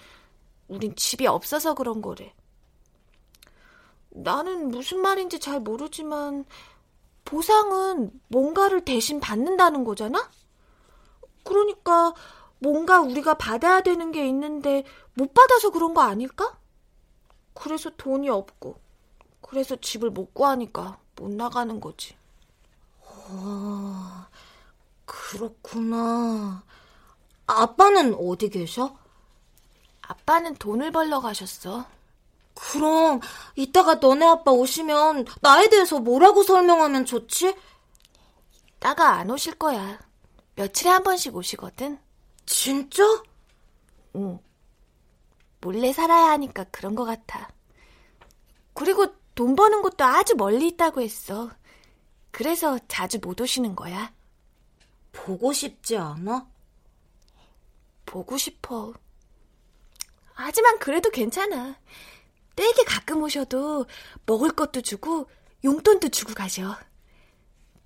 우린 0.67 0.95
집이 0.95 1.27
없어서 1.27 1.73
그런 1.75 2.01
거래. 2.01 2.33
나는 4.11 4.69
무슨 4.69 4.99
말인지 5.01 5.39
잘 5.39 5.59
모르지만 5.59 6.45
보상은 7.25 8.11
뭔가를 8.27 8.83
대신 8.85 9.19
받는다는 9.19 9.83
거잖아? 9.83 10.29
그러니까 11.43 12.13
뭔가 12.59 13.01
우리가 13.01 13.35
받아야 13.35 13.81
되는 13.81 14.11
게 14.11 14.27
있는데 14.27 14.83
못 15.13 15.33
받아서 15.33 15.71
그런 15.71 15.93
거 15.93 16.01
아닐까? 16.01 16.57
그래서 17.53 17.89
돈이 17.97 18.29
없고 18.29 18.75
그래서 19.41 19.75
집을 19.75 20.11
못 20.11 20.33
구하니까 20.33 20.99
못 21.15 21.31
나가는 21.31 21.79
거지. 21.79 22.15
아, 23.03 24.27
그렇구나. 25.05 26.63
아빠는 27.47 28.15
어디 28.15 28.49
계셔? 28.49 28.95
아빠는 30.01 30.55
돈을 30.55 30.91
벌러 30.91 31.19
가셨어. 31.19 31.85
그럼 32.53 33.19
이따가 33.55 33.95
너네 33.95 34.25
아빠 34.25 34.51
오시면 34.51 35.25
나에 35.41 35.69
대해서 35.69 35.99
뭐라고 35.99 36.43
설명하면 36.43 37.05
좋지? 37.05 37.55
따가 38.79 39.13
안 39.13 39.29
오실 39.29 39.55
거야. 39.55 39.99
며칠에 40.55 40.89
한 40.89 41.03
번씩 41.03 41.35
오시거든. 41.35 41.99
진짜? 42.45 43.03
응. 44.15 44.39
몰래 45.61 45.93
살아야 45.93 46.31
하니까 46.31 46.65
그런 46.65 46.95
것 46.95 47.05
같아. 47.05 47.49
그리고 48.73 49.07
돈 49.35 49.55
버는 49.55 49.81
곳도 49.81 50.03
아주 50.03 50.35
멀리 50.35 50.67
있다고 50.69 51.01
했어. 51.01 51.49
그래서 52.31 52.79
자주 52.87 53.19
못 53.19 53.39
오시는 53.39 53.75
거야. 53.75 54.13
보고 55.11 55.53
싶지 55.53 55.97
않아? 55.97 56.47
보고 58.05 58.37
싶어. 58.37 58.93
하지만 60.33 60.79
그래도 60.79 61.09
괜찮아. 61.11 61.75
댁에 62.61 62.83
가끔 62.85 63.23
오셔도 63.23 63.87
먹을 64.27 64.51
것도 64.51 64.81
주고 64.81 65.27
용돈도 65.63 66.09
주고 66.09 66.35
가셔. 66.35 66.77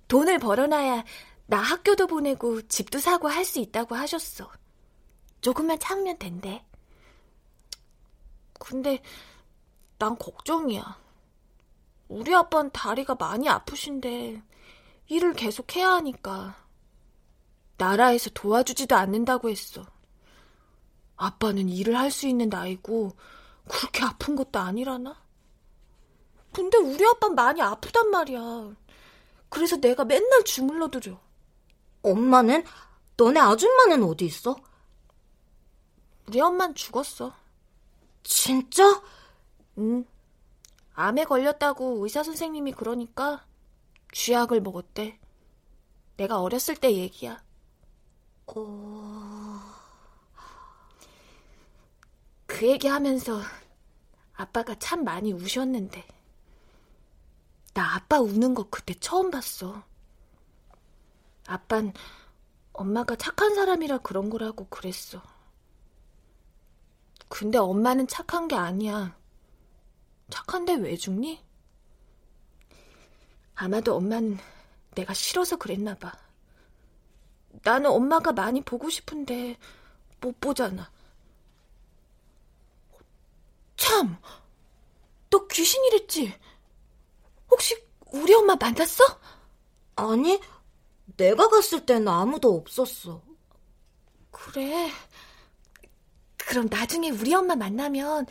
돈을 0.06 0.38
벌어놔야 0.38 1.02
나 1.46 1.56
학교도 1.56 2.06
보내고 2.06 2.60
집도 2.68 2.98
사고 2.98 3.26
할 3.28 3.46
수 3.46 3.58
있다고 3.58 3.94
하셨어. 3.94 4.52
조금만 5.40 5.78
참으면 5.78 6.18
된대. 6.18 6.62
근데 8.60 9.02
난 9.96 10.18
걱정이야. 10.18 11.00
우리 12.08 12.34
아빠는 12.34 12.70
다리가 12.72 13.14
많이 13.14 13.48
아프신데 13.48 14.42
일을 15.06 15.32
계속 15.32 15.74
해야 15.74 15.92
하니까 15.92 16.54
나라에서 17.78 18.28
도와주지도 18.28 18.94
않는다고 18.94 19.48
했어. 19.48 19.86
아빠는 21.16 21.70
일을 21.70 21.96
할 21.96 22.10
수 22.10 22.28
있는 22.28 22.50
나이고 22.50 23.16
그렇게 23.68 24.04
아픈 24.04 24.36
것도 24.36 24.58
아니라나? 24.58 25.16
근데 26.52 26.78
우리 26.78 27.04
아빠 27.06 27.28
많이 27.28 27.60
아프단 27.60 28.10
말이야. 28.10 28.74
그래서 29.48 29.76
내가 29.76 30.04
맨날 30.04 30.44
주물러 30.44 30.88
드려. 30.88 31.20
엄마는? 32.02 32.64
너네 33.16 33.40
아줌마는 33.40 34.02
어디 34.04 34.26
있어? 34.26 34.56
우리 36.26 36.40
엄만 36.40 36.74
죽었어. 36.74 37.34
진짜? 38.22 39.02
응. 39.78 40.04
암에 40.94 41.24
걸렸다고 41.24 42.02
의사 42.02 42.22
선생님이 42.22 42.72
그러니까 42.72 43.44
쥐약을 44.12 44.62
먹었대. 44.62 45.18
내가 46.16 46.40
어렸을 46.40 46.74
때 46.76 46.94
얘기야. 46.94 47.42
어... 48.46 49.35
그 52.56 52.66
얘기하면서 52.66 53.42
아빠가 54.32 54.74
참 54.78 55.04
많이 55.04 55.30
우셨는데 55.30 56.02
나 57.74 57.96
아빠 57.96 58.18
우는 58.18 58.54
거 58.54 58.66
그때 58.70 58.94
처음 58.94 59.30
봤어. 59.30 59.82
아빤 61.46 61.92
엄마가 62.72 63.14
착한 63.16 63.54
사람이라 63.54 63.98
그런 63.98 64.30
거라고 64.30 64.68
그랬어. 64.68 65.22
근데 67.28 67.58
엄마는 67.58 68.08
착한 68.08 68.48
게 68.48 68.56
아니야. 68.56 69.14
착한데 70.30 70.76
왜 70.76 70.96
죽니? 70.96 71.44
아마도 73.54 73.96
엄마는 73.96 74.38
내가 74.94 75.12
싫어서 75.12 75.58
그랬나 75.58 75.94
봐. 75.98 76.10
나는 77.62 77.90
엄마가 77.90 78.32
많이 78.32 78.62
보고 78.62 78.88
싶은데 78.88 79.58
못 80.22 80.40
보잖아. 80.40 80.95
참! 83.76 84.16
너 85.30 85.46
귀신이랬지? 85.46 86.34
혹시 87.50 87.76
우리 88.12 88.34
엄마 88.34 88.56
만났어? 88.56 89.04
아니, 89.96 90.40
내가 91.16 91.48
갔을 91.48 91.84
땐 91.86 92.06
아무도 92.08 92.54
없었어. 92.54 93.22
그래. 94.30 94.90
그럼 96.36 96.68
나중에 96.70 97.10
우리 97.10 97.34
엄마 97.34 97.56
만나면 97.56 98.26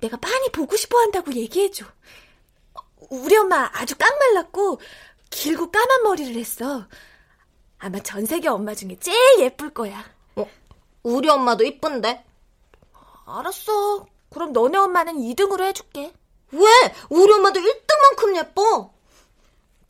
내가 0.00 0.16
많이 0.18 0.50
보고 0.50 0.76
싶어 0.76 0.98
한다고 0.98 1.32
얘기해줘. 1.32 1.84
우리 3.10 3.36
엄마 3.36 3.70
아주 3.72 3.96
깡말랐고 3.96 4.80
길고 5.30 5.70
까만 5.70 6.02
머리를 6.02 6.36
했어. 6.36 6.86
아마 7.78 7.98
전 8.00 8.24
세계 8.24 8.48
엄마 8.48 8.74
중에 8.74 8.96
제일 9.00 9.40
예쁠 9.40 9.70
거야. 9.74 10.04
어, 10.36 10.46
우리 11.02 11.28
엄마도 11.28 11.64
이쁜데? 11.64 12.24
알았어. 13.26 14.06
그럼 14.36 14.52
너네 14.52 14.76
엄마는 14.76 15.14
2등으로 15.14 15.62
해줄게. 15.62 16.12
왜? 16.52 16.60
우리 17.08 17.32
엄마도 17.32 17.58
1등만큼 17.58 18.36
예뻐. 18.36 18.92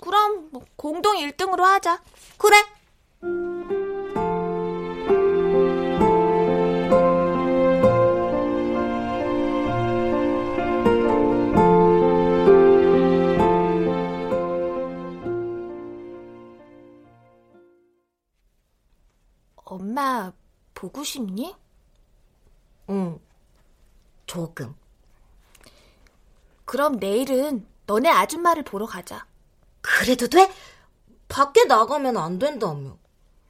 그럼 0.01 0.51
뭐 0.53 0.65
공동 0.77 1.17
1등으로 1.17 1.63
하자. 1.63 2.01
그래. 2.39 2.57
엄마 19.65 20.33
보고 20.73 21.03
싶니? 21.03 21.57
응. 22.91 23.26
조금. 24.27 24.75
그럼 26.65 26.97
내일은 26.97 27.67
너네 27.87 28.09
아줌마를 28.11 28.65
보러 28.65 28.87
가자. 28.87 29.27
그래도 29.81 30.29
돼? 30.29 30.53
밖에 31.29 31.65
나가면 31.65 32.17
안 32.17 32.39
된다며. 32.39 32.99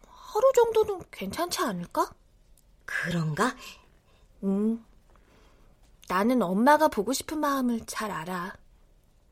하루 0.07 0.53
정도는 0.55 1.03
괜찮지 1.11 1.63
않을까? 1.63 2.13
그런가? 2.85 3.57
응. 4.45 4.85
나는 6.09 6.43
엄마가 6.43 6.89
보고 6.89 7.13
싶은 7.13 7.39
마음을 7.41 7.81
잘 7.87 8.11
알아. 8.11 8.55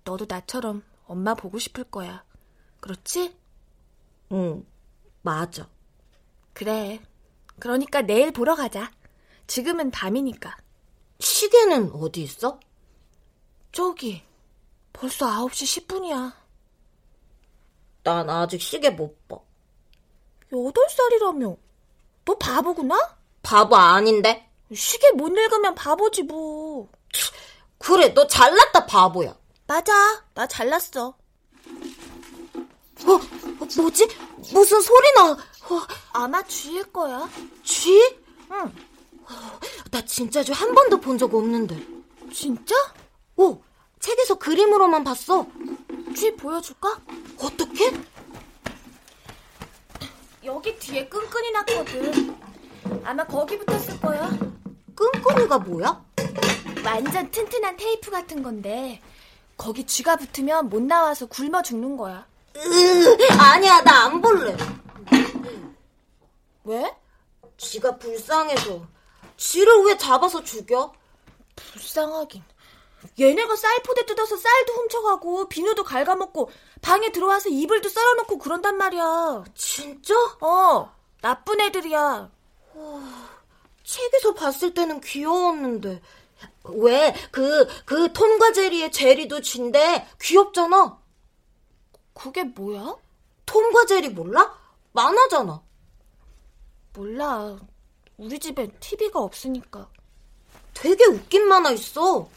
너도 0.05 0.27
나처럼 0.29 0.83
엄마 1.07 1.35
보고 1.35 1.59
싶을 1.59 1.85
거야. 1.85 2.25
그렇지? 2.81 3.37
응, 4.33 4.67
맞아. 5.23 5.69
그래. 6.53 7.01
그러니까 7.59 8.03
내일 8.03 8.33
보러 8.33 8.55
가자. 8.55 8.91
지금은 9.47 9.91
밤이니까. 9.91 10.57
시계는 11.20 11.92
어디 11.94 12.22
있어? 12.22 12.59
저기. 13.72 14.22
벌써 14.92 15.27
9시 15.27 15.87
10분이야. 15.87 16.33
난 18.05 18.31
아직 18.31 18.61
시계 18.61 18.90
못 18.90 19.27
봐. 19.29 19.38
8살이라며. 20.53 21.57
너 22.24 22.35
바보구나? 22.38 23.16
바보 23.42 23.77
아닌데? 23.77 24.48
시계 24.74 25.11
못 25.12 25.29
읽으면 25.29 25.74
바보지 25.74 26.22
뭐. 26.22 26.88
그래, 27.79 28.12
너 28.14 28.27
잘났다 28.27 28.87
바보야. 28.87 29.37
맞아. 29.66 29.92
나 30.35 30.46
잘났어. 30.46 31.09
어, 33.07 33.20
뭐지? 33.77 34.09
무슨 34.53 34.81
소리 34.81 35.12
나? 35.14 35.33
어, 35.33 35.38
아마 36.12 36.42
쥐일 36.44 36.92
거야. 36.92 37.29
쥐? 37.64 37.98
응. 38.50 38.59
어, 39.24 39.61
나 39.95 40.05
진짜 40.05 40.43
쥐한 40.43 40.75
번도 40.75 41.01
본 41.01 41.17
적 41.17 41.33
없는데. 41.33 41.77
진짜? 42.33 42.75
오, 43.37 43.63
책에서 44.01 44.35
그림으로만 44.35 45.05
봤어. 45.05 45.47
쥐 46.17 46.35
보여줄까? 46.35 47.01
어떻게? 47.41 47.93
여기 50.45 50.77
뒤에 50.81 51.07
끈끈이 51.09 51.53
났거든. 51.53 52.37
아마 53.05 53.25
거기 53.25 53.57
붙었을 53.57 54.01
거야. 54.01 54.29
끈끈이가 54.97 55.59
뭐야? 55.61 56.05
완전 56.85 57.31
튼튼한 57.31 57.77
테이프 57.77 58.11
같은 58.11 58.43
건데 58.43 59.01
거기 59.57 59.85
쥐가 59.87 60.17
붙으면 60.17 60.69
못 60.71 60.83
나와서 60.83 61.27
굶어 61.27 61.63
죽는 61.63 61.97
거야. 61.97 62.27
으, 62.57 63.17
아니야, 63.39 63.81
나 63.83 64.07
안 64.07 64.21
볼래. 64.21 64.57
왜? 66.65 66.93
쥐가 67.57 67.97
불쌍해서. 67.99 68.94
쥐를 69.37 69.85
왜 69.85 69.97
잡아서 69.97 70.42
죽여? 70.42 70.92
불쌍하긴. 71.57 72.42
얘네가 73.18 73.57
쌀포대 73.57 74.07
뜯어서 74.07 74.37
쌀도 74.37 74.73
훔쳐가고 74.75 75.49
비누도 75.49 75.85
갉아먹고 75.85 76.51
방에 76.81 77.12
들어와서 77.12 77.49
이불도 77.49 77.88
썰어놓고 77.88 78.38
그런단 78.38 78.77
말이야. 78.77 79.44
진짜? 79.55 80.14
어, 80.40 80.94
나쁜 81.20 81.61
애들이야. 81.61 82.31
책에서 83.85 84.35
봤을 84.35 84.75
때는 84.75 85.01
귀여웠는데. 85.01 86.01
왜, 86.64 87.14
그, 87.31 87.66
그 87.85 88.12
톰과 88.12 88.53
제리의 88.53 88.90
제리도 88.90 89.42
쥐인데 89.42 90.09
귀엽잖아. 90.20 90.99
그게 92.14 92.44
뭐야? 92.44 92.97
톰과 93.44 93.87
제리 93.87 94.09
몰라? 94.09 94.57
만화잖아. 94.92 95.62
몰라. 96.94 97.59
우리 98.16 98.38
집엔 98.38 98.72
TV가 98.81 99.20
없으니까. 99.20 99.88
되게 100.72 101.05
웃긴 101.07 101.46
만화 101.48 101.70
있어. 101.70 102.29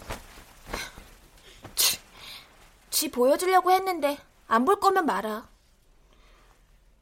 지 2.90 3.12
보여주려고 3.12 3.72
했는데 3.72 4.18
안 4.48 4.66
볼 4.66 4.80
거면 4.80 5.06
말아. 5.06 5.48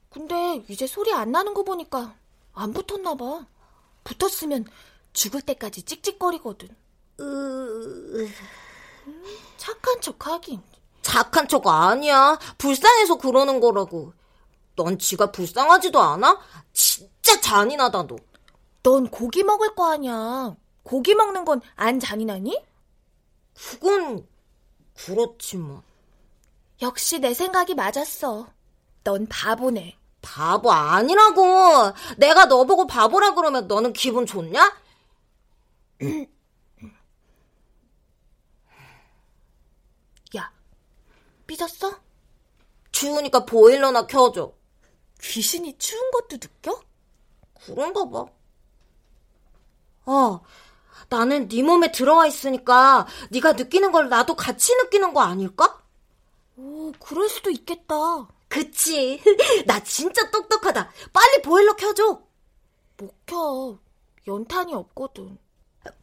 근데 0.10 0.64
이제 0.68 0.88
소리 0.88 1.14
안 1.14 1.32
나는 1.32 1.54
거 1.54 1.64
보니까 1.64 2.16
안 2.54 2.74
붙었나 2.74 3.16
봐. 3.16 3.46
붙었으면 4.04 4.66
죽을 5.14 5.42
때까지 5.42 5.84
찍찍거리거든. 5.84 6.70
으... 7.22 8.30
착한 9.58 10.02
척 10.02 10.28
하긴. 10.28 10.62
착한 11.02 11.48
척 11.48 11.66
아니야. 11.68 12.38
불쌍해서 12.58 13.16
그러는 13.18 13.60
거라고. 13.60 14.14
넌 14.76 15.00
지가 15.00 15.32
불쌍하지도 15.32 16.02
않아? 16.02 16.42
진짜 16.74 17.40
잔인하다, 17.40 18.08
너. 18.08 18.18
넌 18.86 19.08
고기 19.10 19.42
먹을 19.44 19.74
거 19.74 19.92
아니야. 19.92 20.56
고기 20.84 21.16
먹는 21.16 21.44
건 21.44 21.60
안 21.76 22.00
잔인하니? 22.00 22.64
그건 23.56 24.28
그렇지 24.94 25.58
뭐. 25.58 25.82
역시 26.84 27.18
내 27.20 27.34
생각이 27.34 27.74
맞았어. 27.74 28.48
넌 29.04 29.26
바보네. 29.28 29.98
바보 30.22 30.72
아니라고. 30.72 31.42
내가 32.18 32.46
너 32.48 32.64
보고 32.66 32.86
바보라 32.86 33.34
그러면 33.34 33.68
너는 33.68 33.92
기분 33.94 34.28
좋냐? 34.28 34.78
야, 40.38 40.52
삐졌어? 41.48 42.00
추우니까 42.92 43.46
보일러나 43.46 44.06
켜줘. 44.08 44.54
귀신이 45.22 45.76
추운 45.80 46.12
것도 46.12 46.38
느껴? 46.38 46.82
그런가 47.66 48.08
봐. 48.10 48.26
어, 50.06 50.42
나는 51.10 51.48
네 51.48 51.62
몸에 51.64 51.92
들어와 51.92 52.28
있으니까 52.28 53.08
네가 53.32 53.54
느끼는 53.54 53.92
걸 53.92 54.10
나도 54.10 54.36
같이 54.36 54.76
느끼는 54.76 55.14
거 55.14 55.22
아닐까? 55.22 55.82
오, 56.58 56.92
그럴 57.00 57.28
수도 57.30 57.50
있겠다. 57.50 57.96
그치. 58.48 59.22
나 59.68 59.84
진짜 59.84 60.30
똑똑하다. 60.32 60.90
빨리 61.12 61.42
보일러 61.42 61.76
켜줘. 61.76 62.22
못 62.98 63.26
켜. 63.26 63.78
연탄이 64.28 64.74
없거든. 64.74 65.38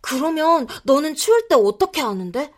그러면 0.00 0.68
너는 0.84 1.14
추울 1.14 1.48
때 1.48 1.54
어떻게 1.54 2.00
하는데? 2.00 2.52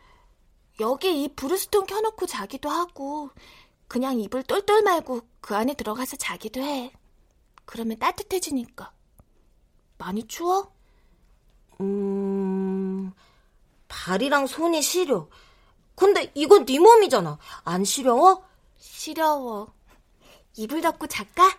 여기 0.81 1.23
이 1.23 1.29
브루스톤 1.29 1.87
켜놓고 1.87 2.27
자기도 2.27 2.69
하고 2.69 3.31
그냥 3.87 4.19
이불 4.19 4.43
똘똘 4.43 4.83
말고 4.83 5.21
그 5.41 5.55
안에 5.55 5.75
들어가서 5.75 6.17
자기도 6.17 6.61
해. 6.61 6.93
그러면 7.65 7.99
따뜻해지니까. 7.99 8.93
많이 9.99 10.27
추워? 10.27 10.74
음... 11.81 13.13
발이랑 13.89 14.47
손이 14.47 14.83
시려. 14.83 15.29
근데 15.95 16.31
이건 16.35 16.67
네 16.67 16.79
몸이잖아. 16.79 17.39
안 17.65 17.85
시려워? 17.85 18.45
시려워. 18.79 19.73
이불 20.57 20.81
덮고 20.81 21.07
잘까? 21.07 21.59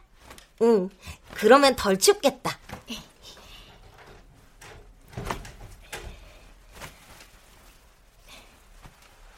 응. 0.61 0.89
그러면 1.33 1.75
덜 1.75 1.97
춥겠다. 1.97 2.57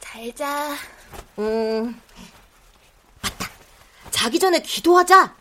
잘 0.00 0.34
자. 0.34 0.74
음. 1.38 2.00
맞다. 3.22 3.50
자기 4.10 4.38
전에 4.38 4.60
기도하자. 4.60 5.36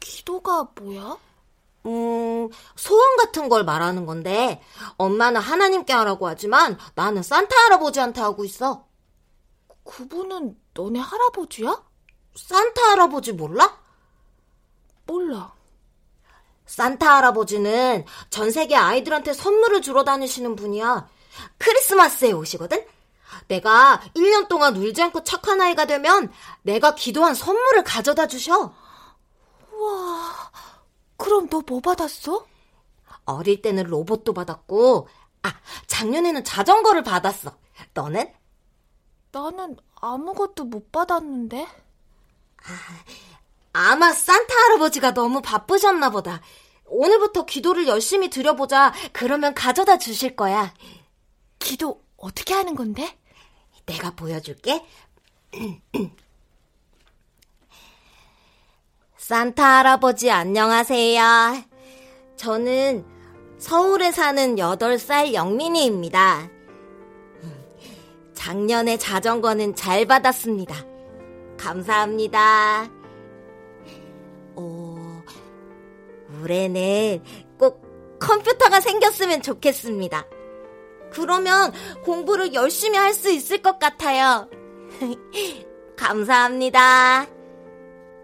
기도가 0.00 0.68
뭐야? 0.74 1.16
음, 1.86 2.48
소원 2.76 3.16
같은 3.16 3.48
걸 3.48 3.64
말하는 3.64 4.06
건데, 4.06 4.62
엄마는 4.98 5.40
하나님께 5.40 5.92
하라고 5.92 6.28
하지만 6.28 6.78
나는 6.94 7.22
산타 7.22 7.56
할아버지한테 7.56 8.20
하고 8.20 8.44
있어. 8.44 8.86
그분은 9.84 10.56
너네 10.74 11.00
할아버지야? 11.00 11.82
산타 12.34 12.90
할아버지 12.90 13.32
몰라? 13.32 13.78
몰라. 15.06 15.52
산타 16.66 17.16
할아버지는 17.16 18.04
전 18.30 18.50
세계 18.52 18.76
아이들한테 18.76 19.32
선물을 19.32 19.82
주러 19.82 20.04
다니시는 20.04 20.54
분이야. 20.54 21.08
크리스마스에 21.58 22.32
오시거든? 22.32 22.84
내가 23.48 24.00
1년 24.14 24.48
동안 24.48 24.76
울지 24.76 25.02
않고 25.02 25.24
착한 25.24 25.60
아이가 25.60 25.86
되면 25.86 26.32
내가 26.62 26.94
기도한 26.94 27.34
선물을 27.34 27.82
가져다 27.82 28.28
주셔. 28.28 28.72
우와, 29.72 30.50
그럼 31.20 31.48
너 31.48 31.60
뭐 31.66 31.80
받았어? 31.80 32.46
어릴 33.26 33.62
때는 33.62 33.84
로봇도 33.84 34.32
받았고, 34.34 35.08
아, 35.42 35.52
작년에는 35.86 36.42
자전거를 36.44 37.02
받았어. 37.04 37.56
너는? 37.94 38.32
나는 39.32 39.76
아무것도 40.00 40.64
못 40.64 40.90
받았는데. 40.90 41.66
아 43.72 43.96
마 43.96 44.12
산타 44.12 44.52
할아버지가 44.54 45.14
너무 45.14 45.40
바쁘셨나 45.42 46.10
보다. 46.10 46.40
오늘부터 46.86 47.44
기도를 47.46 47.86
열심히 47.86 48.28
드려보자. 48.30 48.92
그러면 49.12 49.54
가져다 49.54 49.98
주실 49.98 50.34
거야. 50.34 50.74
기도 51.60 52.02
어떻게 52.16 52.52
하는 52.54 52.74
건데? 52.74 53.16
내가 53.86 54.10
보여줄게. 54.10 54.84
산타 59.30 59.78
할아버지 59.78 60.28
안녕하세요. 60.28 61.22
저는 62.34 63.04
서울에 63.58 64.10
사는 64.10 64.56
8살 64.56 65.34
영민이입니다. 65.34 66.50
작년에 68.34 68.96
자전거는 68.96 69.76
잘 69.76 70.04
받았습니다. 70.04 70.74
감사합니다. 71.56 72.90
어, 74.56 75.22
올해는 76.42 77.22
꼭 77.56 78.18
컴퓨터가 78.18 78.80
생겼으면 78.80 79.42
좋겠습니다. 79.42 80.26
그러면 81.12 81.72
공부를 82.02 82.52
열심히 82.52 82.98
할 82.98 83.14
수 83.14 83.30
있을 83.30 83.58
것 83.58 83.78
같아요. 83.78 84.50
감사합니다. 85.96 87.28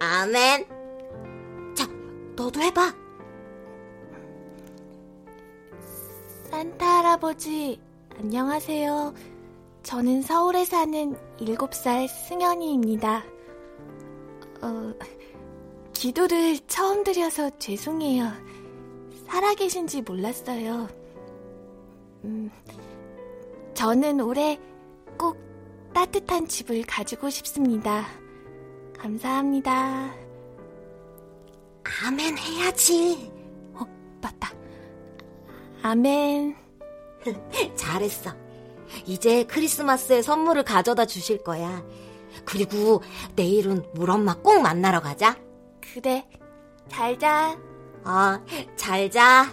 아멘. 0.00 0.75
자, 2.36 2.42
너도 2.42 2.60
해봐. 2.60 2.94
산타 6.50 6.98
할아버지, 6.98 7.80
안녕하세요. 8.18 9.14
저는 9.82 10.22
서울에 10.22 10.64
사는 10.64 11.16
7살 11.38 12.08
승현이입니다. 12.08 13.24
어, 14.62 14.94
기도를 15.92 16.58
처음 16.66 17.02
드려서 17.02 17.50
죄송해요. 17.58 18.30
살아계신지 19.26 20.02
몰랐어요. 20.02 20.88
음, 22.24 22.50
저는 23.74 24.20
올해 24.20 24.58
꼭 25.18 25.36
따뜻한 25.92 26.46
집을 26.46 26.82
가지고 26.82 27.30
싶습니다. 27.30 28.06
감사합니다. 28.98 30.25
아멘 32.04 32.38
해야지. 32.38 33.32
어, 33.74 33.84
맞다. 34.20 34.52
아멘. 35.82 36.56
잘했어. 37.76 38.30
이제 39.04 39.44
크리스마스에 39.44 40.22
선물을 40.22 40.62
가져다 40.64 41.06
주실 41.06 41.42
거야. 41.42 41.84
그리고 42.44 43.02
내일은 43.34 43.84
물 43.94 44.10
엄마 44.10 44.34
꼭 44.34 44.60
만나러 44.60 45.00
가자. 45.00 45.36
그래. 45.80 46.26
잘 46.88 47.18
자. 47.18 47.58
어, 48.04 48.40
잘 48.76 49.10
자. 49.10 49.50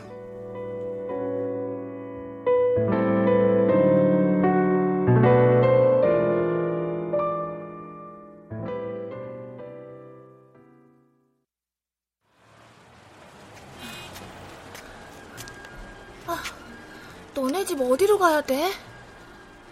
가야 18.24 18.40
돼? 18.40 18.72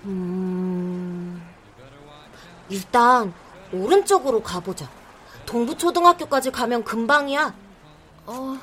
음, 0.03 1.41
일단 2.67 3.33
오른쪽으로 3.71 4.43
가보자. 4.43 4.89
동부초등학교까지 5.45 6.51
가면 6.51 6.83
금방이야. 6.83 7.53
어, 8.25 8.57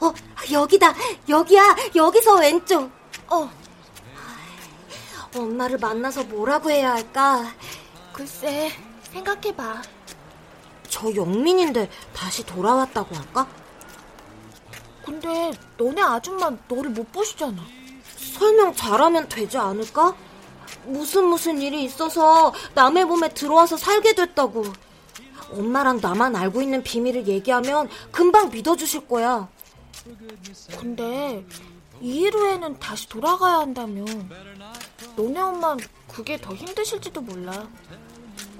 어, 0.00 0.14
여기다. 0.50 0.94
여기야. 1.28 1.76
여기서 1.94 2.40
왼쪽. 2.40 2.90
어, 3.28 3.48
엄마를 5.36 5.78
만나서 5.78 6.24
뭐라고 6.24 6.72
해야 6.72 6.94
할까? 6.94 7.54
글쎄, 8.12 8.72
생각해봐. 9.12 9.82
저 10.88 11.14
영민인데 11.14 11.88
다시 12.12 12.44
돌아왔다고 12.44 13.14
할까? 13.14 13.46
근데 15.08 15.50
너네 15.78 16.02
아줌마 16.02 16.50
너를 16.68 16.90
못 16.90 17.10
보시잖아. 17.10 17.64
설명 18.14 18.74
잘하면 18.74 19.26
되지 19.26 19.56
않을까? 19.56 20.14
무슨 20.84 21.24
무슨 21.24 21.62
일이 21.62 21.82
있어서 21.84 22.52
남의 22.74 23.06
몸에 23.06 23.30
들어와서 23.30 23.78
살게 23.78 24.14
됐다고. 24.14 24.64
엄마랑 25.50 26.00
나만 26.02 26.36
알고 26.36 26.60
있는 26.60 26.82
비밀을 26.82 27.26
얘기하면 27.26 27.88
금방 28.12 28.50
믿어주실 28.50 29.08
거야. 29.08 29.48
근데 30.78 31.42
이일 32.02 32.34
후에는 32.34 32.78
다시 32.78 33.08
돌아가야 33.08 33.60
한다며. 33.60 34.04
너네 35.16 35.40
엄만 35.40 35.78
그게 36.06 36.38
더 36.38 36.54
힘드실지도 36.54 37.22
몰라. 37.22 37.66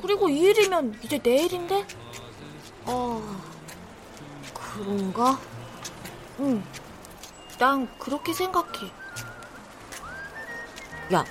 그리고 0.00 0.30
이 0.30 0.38
일이면 0.40 0.98
이제 1.04 1.20
내일인데? 1.22 1.86
어, 2.86 3.38
그런가? 4.54 5.38
응, 6.40 6.62
난 7.58 7.88
그렇게 7.98 8.32
생각해. 8.32 8.90
야, 11.14 11.24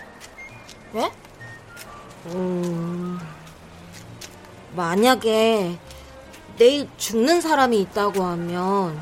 왜? 0.94 1.12
음, 2.28 3.20
만약에 4.76 5.80
내일 6.58 6.90
죽는 6.98 7.42
사람이 7.42 7.80
있다고 7.82 8.24
하면 8.24 9.00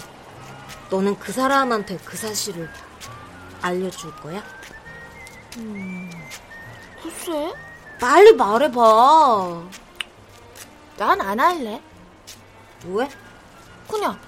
너는 0.89 1.18
그 1.18 1.32
사람한테 1.32 1.98
그 2.06 2.18
사실을 2.18 2.70
알려줄 3.62 4.15
거야? 4.18 4.44
음, 5.58 6.12
글쎄, 7.02 7.54
빨리 8.00 8.34
말해봐. 8.34 9.63
난 10.98 11.22
안 11.22 11.39
할래. 11.39 11.82
왜? 12.86 13.10
그냥 13.89 14.20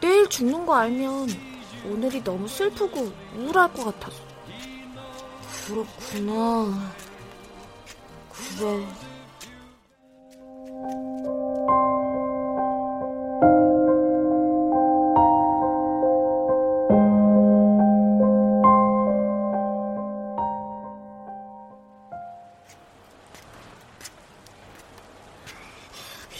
내일 0.00 0.28
죽는 0.28 0.66
거 0.66 0.74
알면 0.74 1.28
오늘이 1.86 2.22
너무 2.22 2.48
슬프고 2.48 3.12
우울할 3.36 3.72
것 3.72 3.84
같아서. 3.84 4.22
그렇구나. 5.66 6.92
그래. 8.58 8.86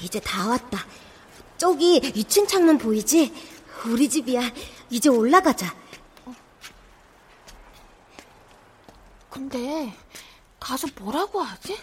이제 0.03 0.21
다 0.21 0.49
왔다. 0.49 0.79
저기 1.77 2.01
2층 2.01 2.49
창문 2.49 2.79
보이지? 2.79 3.35
우리 3.85 4.09
집이야. 4.09 4.41
이제 4.89 5.11
올라가자. 5.11 5.77
근데 9.29 9.95
가서 10.59 10.89
뭐라고 10.99 11.41
하지? 11.43 11.79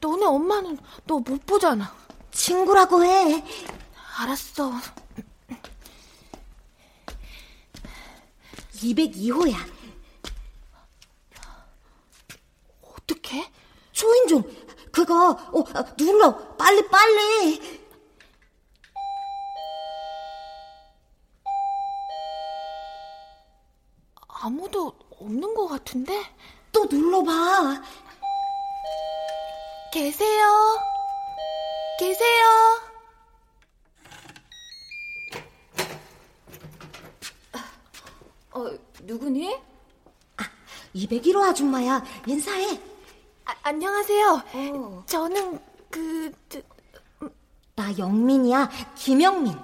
너네 0.00 0.26
엄마는 0.26 0.76
너 1.04 1.20
못 1.20 1.46
보잖아. 1.46 1.94
친구라고 2.32 3.04
해. 3.04 3.44
알았어. 4.18 4.72
202호야. 8.74 9.54
어떻게? 12.82 13.48
초인종. 13.92 14.42
그거 14.90 15.30
어, 15.30 15.64
눌러. 15.96 16.56
빨리 16.56 16.88
빨리. 16.88 17.85
아무도 24.66 24.92
없는 25.20 25.54
것 25.54 25.68
같은데? 25.68 26.22
또 26.72 26.86
눌러봐. 26.86 27.82
계세요? 29.92 30.78
계세요? 31.98 32.44
어, 38.52 38.70
누구니? 39.02 39.54
아, 40.36 40.44
201호 40.94 41.42
아줌마야. 41.42 42.02
인사해. 42.26 42.80
아, 43.44 43.54
안녕하세요. 43.62 44.42
어. 44.52 45.04
저는 45.06 45.60
그 45.90 46.32
저, 46.48 46.60
나 47.76 47.96
영민이야. 47.96 48.68
김영민. 48.96 49.54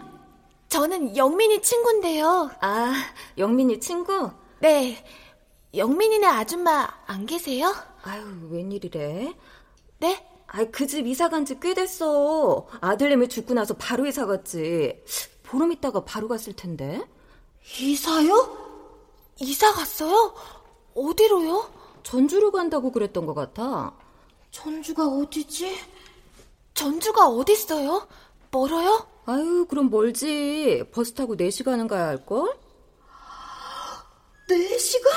저는 0.68 1.16
영민이 1.16 1.60
친구인데요. 1.60 2.50
아, 2.60 2.92
영민이 3.36 3.80
친구? 3.80 4.30
네. 4.62 5.04
영민이네 5.74 6.24
아줌마 6.24 6.88
안 7.06 7.26
계세요? 7.26 7.74
아유, 8.04 8.22
웬일이래? 8.50 9.34
네? 9.98 10.28
아이, 10.46 10.70
그 10.70 10.86
집 10.86 11.04
이사 11.06 11.28
간 11.28 11.44
지 11.44 11.58
꽤 11.58 11.74
됐어. 11.74 12.68
아들내미 12.80 13.28
죽고 13.28 13.54
나서 13.54 13.74
바로 13.74 14.06
이사 14.06 14.24
갔지. 14.26 15.02
보름 15.42 15.72
있다가 15.72 16.04
바로 16.04 16.28
갔을 16.28 16.52
텐데. 16.52 17.02
이사요? 17.80 18.56
이사 19.40 19.72
갔어요? 19.72 20.32
어디로요? 20.94 21.68
전주로 22.04 22.52
간다고 22.52 22.92
그랬던 22.92 23.26
것 23.26 23.34
같아. 23.34 23.92
전주가 24.52 25.08
어디지? 25.08 25.76
전주가 26.74 27.26
어딨어요? 27.28 28.06
멀어요? 28.52 29.08
아유, 29.26 29.66
그럼 29.68 29.90
멀지. 29.90 30.84
버스 30.92 31.14
타고 31.14 31.34
4시간은 31.36 31.88
가야 31.88 32.06
할걸? 32.08 32.54
4시간? 34.54 35.08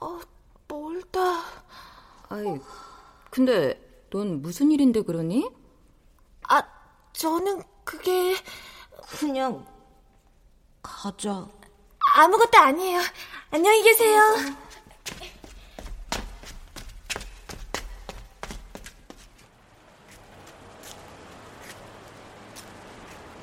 어, 0.00 0.20
멀다. 0.66 1.42
아이, 2.28 2.44
근데 3.30 3.80
넌 4.10 4.42
무슨 4.42 4.70
일인데 4.70 5.02
그러니? 5.02 5.50
아, 6.48 6.62
저는 7.12 7.62
그게 7.84 8.36
그냥 9.18 9.66
가자. 10.82 11.46
아무것도 12.14 12.58
아니에요. 12.58 13.00
안녕히 13.50 13.82
계세요. 13.82 14.20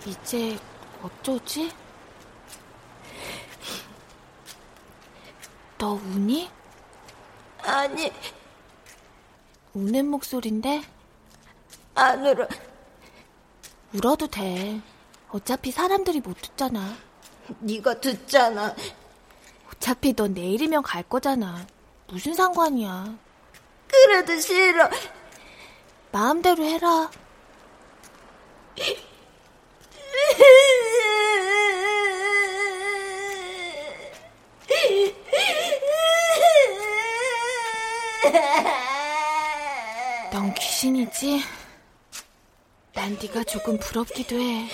이제 0.06 0.58
어쩌지? 1.02 1.72
너 5.86 5.94
우니? 5.94 6.50
아니, 7.62 8.12
우는 9.76 10.08
목소린데 10.08 10.82
안 11.94 12.26
울어. 12.26 12.48
울어도 13.94 14.26
돼. 14.26 14.82
어차피 15.30 15.70
사람들이 15.70 16.22
못 16.22 16.42
듣잖아. 16.42 16.96
네가 17.60 18.02
듣잖아. 18.02 18.76
어차피 19.72 20.16
넌 20.16 20.34
내일이면 20.34 20.82
갈 20.82 21.04
거잖아. 21.04 21.68
무슨 22.08 22.34
상관이야. 22.34 23.16
그래도 23.88 24.40
싫어. 24.40 24.90
마음대로 26.12 26.64
해라. 26.64 27.12
넌 40.32 40.54
귀신이지? 40.54 41.42
난 42.94 43.18
네가 43.22 43.44
조금 43.44 43.78
부럽기도 43.78 44.40
해. 44.40 44.70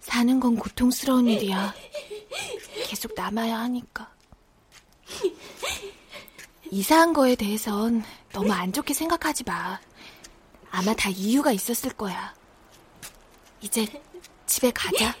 사는 0.00 0.38
건 0.40 0.56
고통스러운 0.56 1.26
일이야. 1.28 1.74
계속 2.86 3.14
남아야 3.14 3.58
하니까. 3.60 4.12
이사한 6.70 7.12
거에 7.12 7.34
대해선 7.34 8.02
너무 8.32 8.52
안 8.52 8.72
좋게 8.72 8.94
생각하지 8.94 9.44
마. 9.44 9.78
아마 10.70 10.94
다 10.94 11.10
이유가 11.10 11.52
있었을 11.52 11.92
거야. 11.92 12.34
이제 13.60 13.86
집에 14.46 14.70
가자. 14.70 15.14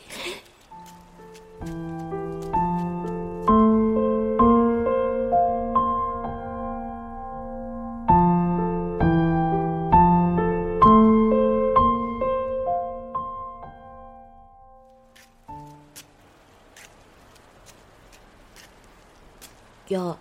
야, 19.92 20.18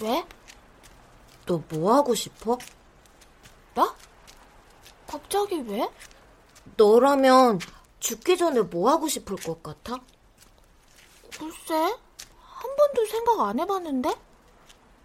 왜? 0.00 0.24
너 1.46 1.60
뭐 1.70 1.94
하고 1.94 2.14
싶어? 2.14 2.56
나? 3.74 3.94
갑자기 5.06 5.56
왜? 5.66 5.88
너라면 6.76 7.58
죽기 7.98 8.36
전에 8.36 8.60
뭐 8.62 8.90
하고 8.90 9.08
싶을 9.08 9.36
것 9.36 9.62
같아? 9.62 9.96
글쎄, 11.36 11.74
한 11.74 12.76
번도 12.76 13.06
생각 13.06 13.40
안 13.40 13.58
해봤는데? 13.58 14.10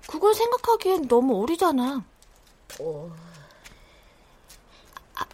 그걸 0.08 0.36
생각하기엔 0.36 1.08
너무 1.08 1.42
어리잖아. 1.42 2.04
어, 2.80 3.16
아, 5.16 5.26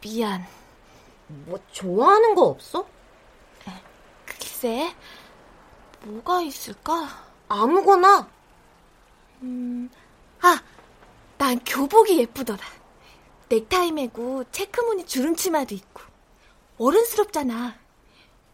미안. 0.00 0.46
뭐 1.28 1.58
좋아하는 1.72 2.34
거 2.34 2.42
없어? 2.44 2.86
글쎄, 4.24 4.94
뭐가 6.04 6.40
있을까? 6.42 7.31
아무거나. 7.52 8.28
음, 9.42 9.90
아, 10.40 10.62
난 11.36 11.58
교복이 11.64 12.18
예쁘더라. 12.18 12.60
넥타이 13.48 13.92
매고 13.92 14.44
체크무늬 14.50 15.04
주름 15.06 15.36
치마도 15.36 15.74
있고. 15.74 16.00
어른스럽잖아. 16.78 17.74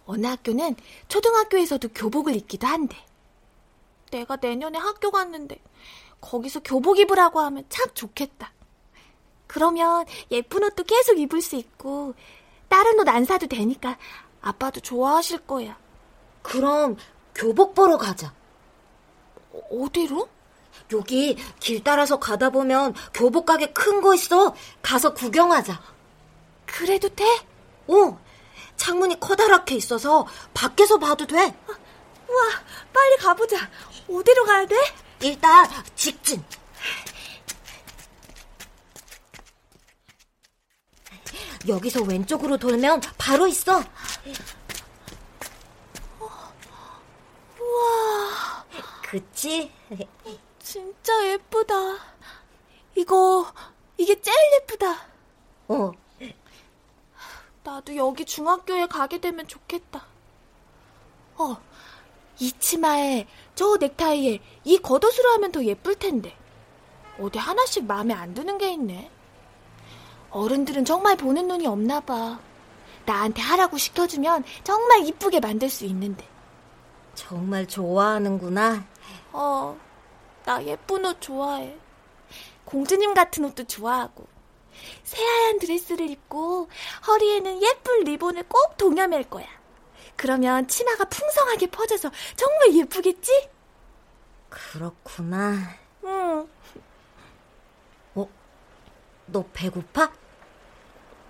어느 0.07 0.27
학교는 0.27 0.75
초등학교에서도 1.07 1.89
교복을 1.95 2.35
입기도 2.35 2.67
한대. 2.67 2.97
내가 4.11 4.37
내년에 4.37 4.79
학교 4.79 5.11
갔는데 5.11 5.61
거기서 6.21 6.61
교복 6.61 6.99
입으라고 6.99 7.41
하면 7.41 7.65
참 7.69 7.87
좋겠다. 7.95 8.53
그러면 9.47 10.07
예쁜 10.31 10.65
옷도 10.65 10.83
계속 10.85 11.19
입을 11.19 11.41
수 11.41 11.57
있고 11.57 12.15
다른 12.69 12.99
옷 12.99 13.09
안 13.09 13.25
사도 13.25 13.47
되니까 13.47 13.97
아빠도 14.41 14.81
좋아하실 14.81 15.47
거야. 15.47 15.79
그럼 16.43 16.97
교복 17.35 17.75
보러 17.75 17.97
가자. 17.99 18.33
어, 19.53 19.61
어디로? 19.85 20.29
여기 20.93 21.37
길 21.61 21.83
따라서 21.85 22.19
가다 22.19 22.51
보면 22.51 22.95
교복 23.13 23.47
가게 23.47 23.73
큰 23.73 24.01
거 24.01 24.15
있어. 24.15 24.55
가서 24.83 25.15
구경하자. 25.15 25.81
그래도 26.67 27.09
돼? 27.15 27.25
어. 27.89 28.19
창문이 28.77 29.19
커다랗게 29.21 29.75
있어서 29.75 30.27
밖에서 30.55 30.99
봐도 30.99 31.27
돼. 31.27 31.37
우와, 31.37 32.43
빨리 32.93 33.17
가보자. 33.17 33.57
어디로 34.09 34.45
가야 34.45 34.67
돼? 34.67 34.77
일단 35.23 35.67
직진. 35.97 36.43
여기서 41.67 42.03
왼쪽으로 42.03 42.57
돌면 42.57 43.03
바로 43.19 43.47
있어. 43.47 43.83
우와, 47.61 48.65
그치? 49.11 49.73
진짜 50.59 51.27
예쁘다. 51.33 51.75
이거, 52.94 53.51
이게 53.97 54.21
제일 54.21 54.37
예쁘다. 54.61 55.07
어. 55.68 55.92
나도 57.64 57.97
여기 57.97 58.27
중학교에 58.27 58.87
가게 58.87 59.18
되면 59.18 59.47
좋겠다. 59.49 60.05
어, 61.37 61.57
이 62.38 62.53
치마에 62.53 63.27
저 63.55 63.77
넥타이에 63.81 64.40
이 64.64 64.79
겉옷으로 64.79 65.31
하면 65.35 65.53
더 65.53 65.64
예쁠 65.64 65.94
텐데. 65.94 66.37
어디 67.18 67.38
하나씩 67.38 67.87
마음에 67.87 68.12
안 68.12 68.35
드는 68.35 68.59
게 68.59 68.73
있네. 68.73 69.11
어른들은 70.31 70.85
정말 70.85 71.16
보는 71.16 71.49
눈이 71.49 71.66
없나 71.66 72.01
봐. 72.01 72.38
나한테 73.07 73.40
하라고 73.40 73.79
시켜주면 73.79 74.44
정말 74.64 75.07
이쁘게 75.07 75.40
만들 75.40 75.71
수 75.71 75.87
있는데. 75.87 76.27
정말 77.14 77.66
좋아하는구나. 77.66 78.87
어, 79.33 79.79
나 80.45 80.64
예쁜 80.64 81.05
옷 81.05 81.21
좋아해. 81.21 81.77
공주님 82.64 83.14
같은 83.14 83.45
옷도 83.45 83.64
좋아하고. 83.64 84.27
새하얀 85.03 85.59
드레스를 85.59 86.09
입고 86.11 86.69
허리에는 87.07 87.62
예쁜 87.62 88.05
리본을 88.05 88.45
꼭 88.45 88.77
동여맬 88.77 89.25
거야. 89.31 89.47
그러면 90.17 90.67
치마가 90.69 91.05
풍성하게 91.05 91.69
퍼져서 91.69 92.11
정말 92.37 92.75
예쁘겠지? 92.75 93.49
그렇구나. 94.49 95.75
응. 96.05 96.49
어? 98.14 98.29
너 99.27 99.45
배고파? 99.53 100.12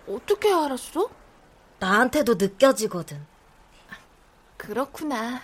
어떻게 0.09 0.53
알았어? 0.53 1.09
나한테도 1.79 2.35
느껴지거든. 2.35 3.25
그렇구나. 4.57 5.41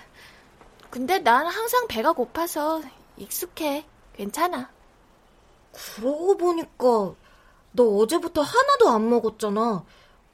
근데 0.95 1.19
난 1.19 1.45
항상 1.45 1.89
배가 1.89 2.13
고파서 2.13 2.81
익숙해. 3.17 3.85
괜찮아. 4.13 4.71
그러고 5.73 6.37
보니까 6.37 7.17
너 7.73 7.85
어제부터 7.97 8.43
하나도 8.43 8.91
안 8.91 9.11
먹었잖아. 9.11 9.85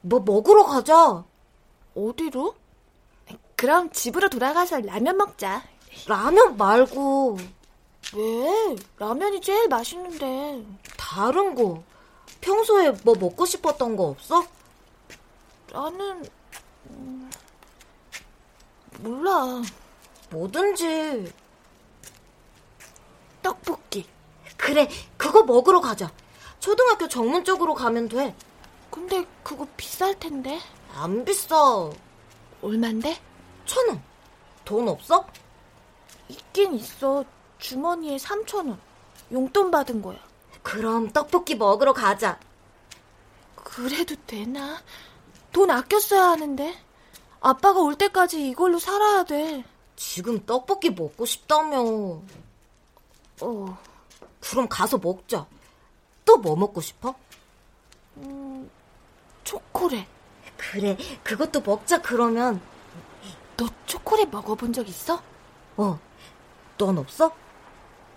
뭐 0.01 0.19
먹으러 0.19 0.63
가자. 0.65 1.25
어디로? 1.95 2.53
그럼 3.55 3.89
집으로 3.89 4.29
돌아가서 4.29 4.81
라면 4.81 5.17
먹자. 5.17 5.63
라면 6.05 6.57
말고 6.57 7.37
왜? 8.15 8.75
라면이 8.99 9.41
제일 9.41 9.67
맛있는데. 9.67 10.63
다른 10.95 11.55
거. 11.55 11.81
평소에 12.39 12.91
뭐 13.03 13.15
먹고 13.15 13.47
싶었던 13.47 13.95
거 13.95 14.09
없어? 14.09 14.45
나는 15.73 16.23
음, 16.91 17.31
몰라. 18.99 19.63
뭐든지. 20.31 21.31
떡볶이. 23.41 24.05
그래, 24.57 24.89
그거 25.17 25.43
먹으러 25.43 25.81
가자. 25.81 26.11
초등학교 26.59 27.07
정문 27.07 27.43
쪽으로 27.43 27.73
가면 27.73 28.09
돼. 28.09 28.35
근데 28.89 29.25
그거 29.43 29.67
비쌀 29.77 30.17
텐데. 30.19 30.59
안 30.93 31.25
비싸. 31.25 31.89
얼만데? 32.61 33.17
천 33.65 33.87
원. 33.89 34.03
돈 34.63 34.87
없어? 34.87 35.25
있긴 36.29 36.75
있어. 36.75 37.25
주머니에 37.59 38.17
3천 38.17 38.67
원. 38.69 38.79
용돈 39.31 39.71
받은 39.71 40.01
거야. 40.01 40.19
그럼 40.61 41.09
떡볶이 41.09 41.55
먹으러 41.55 41.93
가자. 41.93 42.39
그래도 43.55 44.15
되나? 44.27 44.81
돈 45.51 45.71
아껴 45.71 45.99
써야 45.99 46.29
하는데. 46.29 46.75
아빠가 47.39 47.79
올 47.79 47.95
때까지 47.95 48.47
이걸로 48.49 48.77
살아야 48.77 49.23
돼. 49.23 49.63
지금 50.01 50.43
떡볶이 50.45 50.89
먹고 50.89 51.25
싶다며. 51.25 51.79
어, 53.41 53.77
그럼 54.39 54.67
가서 54.67 54.97
먹자. 54.97 55.45
또 56.25 56.37
뭐 56.37 56.55
먹고 56.55 56.81
싶어? 56.81 57.13
음, 58.17 58.69
초콜릿. 59.43 60.05
그래, 60.57 60.97
그것도 61.23 61.61
먹자 61.61 62.01
그러면. 62.01 62.59
너 63.57 63.67
초콜릿 63.85 64.29
먹어본 64.29 64.73
적 64.73 64.87
있어? 64.89 65.21
어, 65.77 65.99
넌 66.77 66.97
없어? 66.97 67.31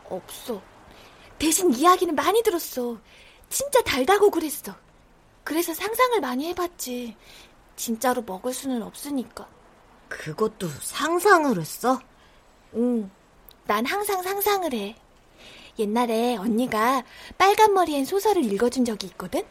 없어. 0.09 0.63
대신 1.39 1.73
이야기는 1.75 2.15
많이 2.15 2.43
들었어. 2.43 2.99
진짜 3.51 3.83
달다고 3.83 4.31
그랬어. 4.31 4.75
그래서 5.45 5.75
상상을 5.75 6.19
많이 6.21 6.49
해봤지. 6.49 7.17
진짜로 7.77 8.23
먹을 8.23 8.55
수는 8.55 8.83
없으니까. 8.83 9.47
그것도 10.09 10.69
상상을 10.69 11.59
했어? 11.59 12.01
응. 12.75 13.11
난 13.67 13.87
항상 13.87 14.23
상상을 14.23 14.73
해. 14.73 14.97
옛날에 15.79 16.37
언니가 16.37 17.03
빨간 17.37 17.75
머리엔 17.75 18.05
소설을 18.05 18.45
읽어준 18.45 18.85
적이 18.85 19.09
있거든? 19.09 19.43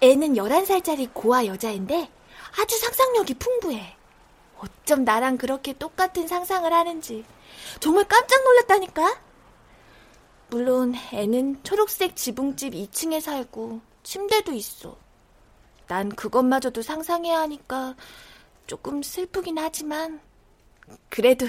애는 0.00 0.34
11살짜리 0.34 1.12
고아 1.12 1.46
여자인데 1.46 2.10
아주 2.60 2.78
상상력이 2.78 3.34
풍부해. 3.34 3.96
어쩜 4.58 5.04
나랑 5.04 5.38
그렇게 5.38 5.72
똑같은 5.72 6.28
상상을 6.28 6.72
하는지 6.72 7.24
정말 7.80 8.04
깜짝 8.04 8.42
놀랐다니까? 8.44 9.20
물론 10.48 10.94
애는 11.12 11.62
초록색 11.64 12.16
지붕집 12.16 12.74
2층에 12.74 13.20
살고 13.20 13.80
침대도 14.02 14.52
있어. 14.52 14.96
난 15.86 16.08
그것마저도 16.08 16.82
상상해야 16.82 17.40
하니까 17.40 17.94
조금 18.66 19.02
슬프긴 19.02 19.58
하지만 19.58 20.20
그래도 21.08 21.46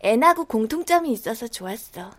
앤하고 0.00 0.44
공통점이 0.46 1.10
있어서 1.12 1.48
좋았어. 1.48 2.10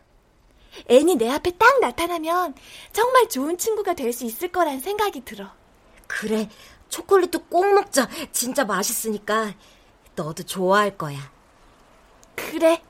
앤이 0.88 1.16
내 1.18 1.30
앞에 1.30 1.52
딱 1.58 1.80
나타나면 1.82 2.56
정말 2.92 3.30
좋은 3.30 3.58
친구가 3.58 3.94
될 3.94 4.12
수 4.14 4.26
있을 4.26 4.52
거란 4.52 4.80
생각이 4.80 5.22
들어. 5.26 5.52
그래, 6.08 6.50
초콜릿도 6.90 7.46
꼭 7.46 7.74
먹자. 7.74 8.08
진짜 8.32 8.66
맛있으니까. 8.66 9.54
너도 10.16 10.44
좋아할 10.44 10.98
거야. 10.98 11.32
그래. 12.36 12.82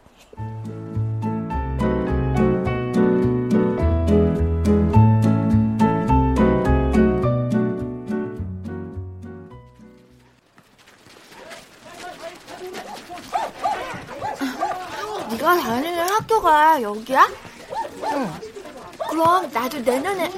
네가 15.44 15.58
다니는 15.58 16.00
학교가 16.10 16.82
여기야? 16.82 17.28
응. 18.14 18.34
그럼 19.10 19.52
나도 19.52 19.80
내년에 19.82 20.32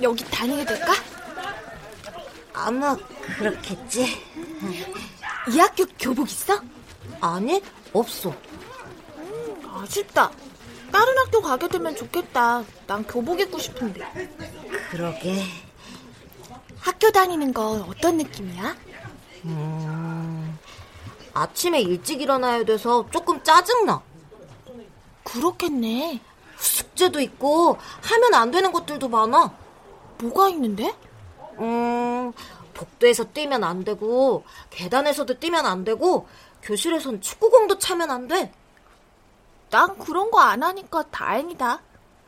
여기 0.00 0.24
다니게 0.30 0.64
될까? 0.64 0.92
아마 2.52 2.96
그렇겠지. 3.38 4.22
이 5.50 5.58
학교 5.58 5.84
교복 5.98 6.30
있어? 6.30 6.60
아니, 7.20 7.60
없어. 7.92 8.32
아쉽다. 9.74 10.30
다른 10.92 11.18
학교 11.18 11.42
가게 11.42 11.66
되면 11.66 11.96
좋겠다. 11.96 12.62
난 12.86 13.04
교복 13.04 13.40
입고 13.40 13.58
싶은데. 13.58 14.06
그러게. 14.92 15.42
학교 16.78 17.10
다니는 17.10 17.52
건 17.52 17.82
어떤 17.88 18.16
느낌이야? 18.18 18.76
음, 19.46 20.56
아침에 21.34 21.80
일찍 21.80 22.20
일어나야 22.20 22.62
돼서 22.64 23.04
조금 23.10 23.42
짜증나. 23.42 24.11
그렇겠네. 25.32 26.20
숙제도 26.58 27.20
있고 27.20 27.78
하면 28.02 28.34
안 28.34 28.50
되는 28.50 28.70
것들도 28.70 29.08
많아. 29.08 29.52
뭐가 30.18 30.48
있는데? 30.50 30.94
음, 31.58 32.32
복도에서 32.74 33.24
뛰면 33.24 33.64
안 33.64 33.82
되고 33.84 34.44
계단에서도 34.70 35.38
뛰면 35.40 35.66
안 35.66 35.84
되고 35.84 36.26
교실에선 36.62 37.20
축구공도 37.20 37.78
차면 37.78 38.10
안 38.10 38.28
돼. 38.28 38.52
난 39.70 39.98
그런 39.98 40.30
거 40.30 40.38
안 40.38 40.62
하니까 40.62 41.02
다행이다. 41.10 41.80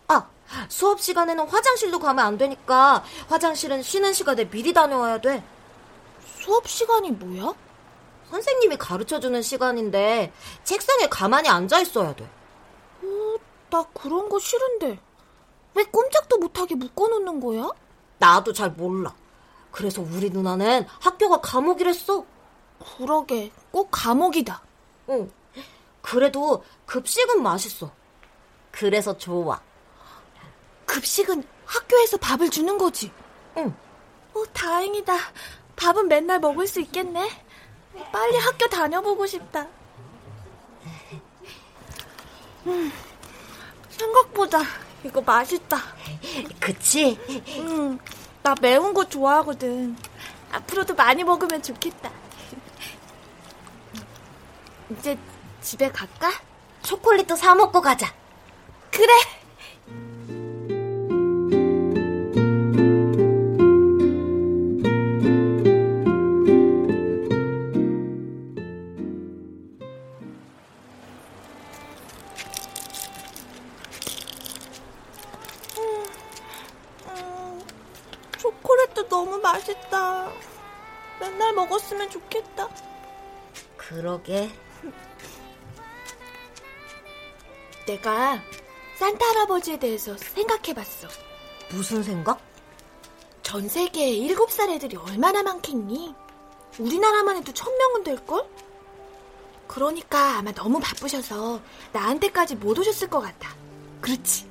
아, 0.09 0.29
수업 0.69 1.01
시간에는 1.01 1.47
화장실도 1.47 1.99
가면 2.01 2.25
안 2.25 2.39
되니까 2.39 3.05
화장실은 3.29 3.83
쉬는 3.83 4.13
시간에 4.15 4.49
미리 4.49 4.73
다녀와야 4.73 5.21
돼. 5.21 5.43
수업 6.39 6.67
시간이 6.69 7.11
뭐야? 7.13 7.53
선생님이 8.31 8.77
가르쳐 8.79 9.21
주는 9.21 9.41
시간인데 9.43 10.33
책상에 10.65 11.07
가만히 11.09 11.49
앉아 11.49 11.81
있어야 11.81 12.15
돼. 12.15 12.29
어, 13.05 13.37
나 13.71 13.85
그런 13.95 14.29
거 14.29 14.39
싫은데. 14.39 14.99
왜 15.75 15.85
꼼짝도 15.85 16.39
못하게 16.39 16.75
묶어놓는 16.75 17.41
거야? 17.41 17.69
나도 18.19 18.53
잘 18.53 18.71
몰라. 18.71 19.15
그래서 19.71 20.01
우리 20.03 20.31
누나는 20.31 20.87
학교가 21.01 21.41
감옥이랬어. 21.41 22.25
그러게, 22.97 23.51
꼭 23.71 23.89
감옥이다. 23.91 24.63
응. 25.11 25.31
그래도 26.03 26.65
급식은 26.87 27.43
맛있어. 27.43 27.91
그래서 28.71 29.17
좋아. 29.17 29.61
급식은 30.87 31.45
학교에서 31.65 32.17
밥을 32.19 32.51
주는 32.51 32.77
거지? 32.79 33.11
응. 33.57 33.75
어, 34.35 34.43
다행이다. 34.53 35.17
밥은 35.77 36.09
맨날 36.09 36.39
먹을 36.41 36.67
수 36.67 36.81
있겠네. 36.81 37.29
빨리 38.13 38.37
학교 38.37 38.67
다녀보고 38.69 39.27
싶다. 39.27 39.67
음, 42.67 42.93
생각보다 43.91 44.61
이거 45.05 45.21
맛있다. 45.21 45.79
그치? 46.61 47.19
응, 47.59 47.99
나 48.43 48.55
매운 48.61 48.95
거 48.95 49.05
좋아하거든. 49.05 49.97
앞으로도 50.53 50.95
많이 50.95 51.25
먹으면 51.25 51.63
좋겠다. 51.63 52.11
이제 54.91 55.19
집에 55.61 55.91
갈까? 55.91 56.31
초콜릿도 56.83 57.37
사 57.37 57.55
먹고 57.55 57.81
가자. 57.81 58.13
그래. 58.91 59.13
내가 87.95 88.43
산타 88.97 89.25
할아버지에 89.25 89.79
대해서 89.79 90.17
생각해봤어. 90.17 91.09
무슨 91.71 92.03
생각? 92.03 92.41
전 93.43 93.69
세계에 93.69 94.11
일곱 94.11 94.51
살 94.51 94.71
애들이 94.71 94.97
얼마나 94.97 95.43
많겠니? 95.43 96.15
우리나라만 96.79 97.37
해도 97.37 97.53
천 97.53 97.77
명은 97.77 98.03
될걸? 98.03 98.45
그러니까 99.69 100.39
아마 100.39 100.53
너무 100.53 100.81
바쁘셔서 100.81 101.61
나한테까지 101.93 102.57
못 102.57 102.77
오셨을 102.79 103.09
것 103.09 103.21
같아. 103.21 103.55
그렇지. 104.01 104.49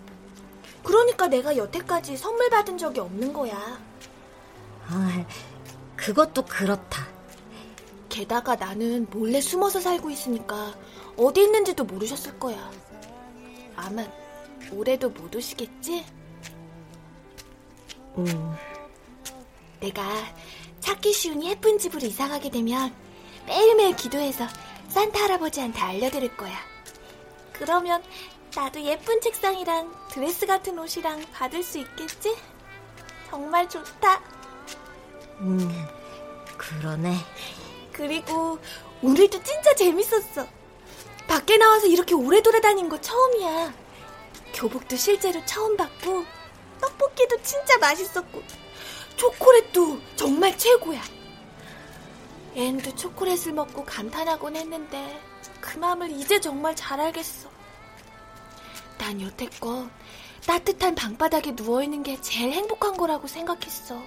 그러니까 0.83 1.27
내가 1.27 1.55
여태까지 1.55 2.17
선물 2.17 2.49
받은 2.49 2.77
적이 2.77 3.01
없는 3.01 3.33
거야. 3.33 3.79
아, 4.87 5.25
그것도 5.95 6.45
그렇다. 6.45 7.07
게다가 8.09 8.55
나는 8.55 9.07
몰래 9.09 9.41
숨어서 9.41 9.79
살고 9.79 10.09
있으니까 10.09 10.73
어디 11.17 11.43
있는지도 11.43 11.83
모르셨을 11.83 12.39
거야. 12.39 12.71
아마 13.75 14.05
올해도 14.71 15.09
못 15.09 15.35
오시겠지? 15.35 16.05
음, 18.17 18.55
내가 19.79 20.03
찾기 20.79 21.13
쉬운 21.13 21.43
예쁜 21.43 21.77
집으로 21.77 22.05
이사 22.05 22.27
가게 22.27 22.49
되면 22.49 22.93
매일매일 23.45 23.95
기도해서 23.95 24.47
산타 24.89 25.23
할아버지한테 25.23 25.79
알려드릴 25.79 26.37
거야. 26.37 26.57
그러면 27.53 28.03
나도 28.55 28.81
예쁜 28.81 29.19
책상이랑 29.19 29.91
드레스 30.09 30.45
같은 30.45 30.77
옷이랑 30.77 31.25
받을 31.31 31.63
수 31.63 31.79
있겠지? 31.79 32.35
정말 33.29 33.67
좋다. 33.67 34.21
음, 35.39 35.87
그러네. 36.57 37.15
그리고 37.91 38.59
오늘도 39.01 39.41
진짜 39.43 39.73
재밌었어. 39.75 40.47
밖에 41.33 41.57
나와서 41.57 41.87
이렇게 41.87 42.13
오래 42.13 42.43
돌아다닌 42.43 42.89
거 42.89 43.01
처음이야. 43.01 43.73
교복도 44.53 44.95
실제로 44.95 45.43
처음 45.47 45.75
봤고, 45.75 46.23
떡볶이도 46.79 47.41
진짜 47.41 47.75
맛있었고, 47.79 48.43
초콜릿도 49.15 49.99
정말 50.15 50.55
최고야. 50.55 51.01
앤도 52.53 52.95
초콜릿을 52.95 53.51
먹고 53.51 53.83
감탄하곤 53.83 54.57
했는데, 54.57 55.19
그 55.59 55.79
마음을 55.79 56.11
이제 56.11 56.39
정말 56.39 56.75
잘 56.75 56.99
알겠어. 56.99 57.49
난 58.99 59.19
여태껏 59.19 59.89
따뜻한 60.45 60.93
방바닥에 60.93 61.53
누워있는 61.53 62.03
게 62.03 62.21
제일 62.21 62.51
행복한 62.51 62.95
거라고 62.95 63.27
생각했어. 63.27 63.99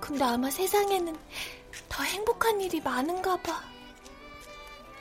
근데 0.00 0.24
아마 0.24 0.50
세상에는 0.50 1.14
더 1.90 2.02
행복한 2.02 2.58
일이 2.62 2.80
많은가 2.80 3.36
봐. 3.36 3.62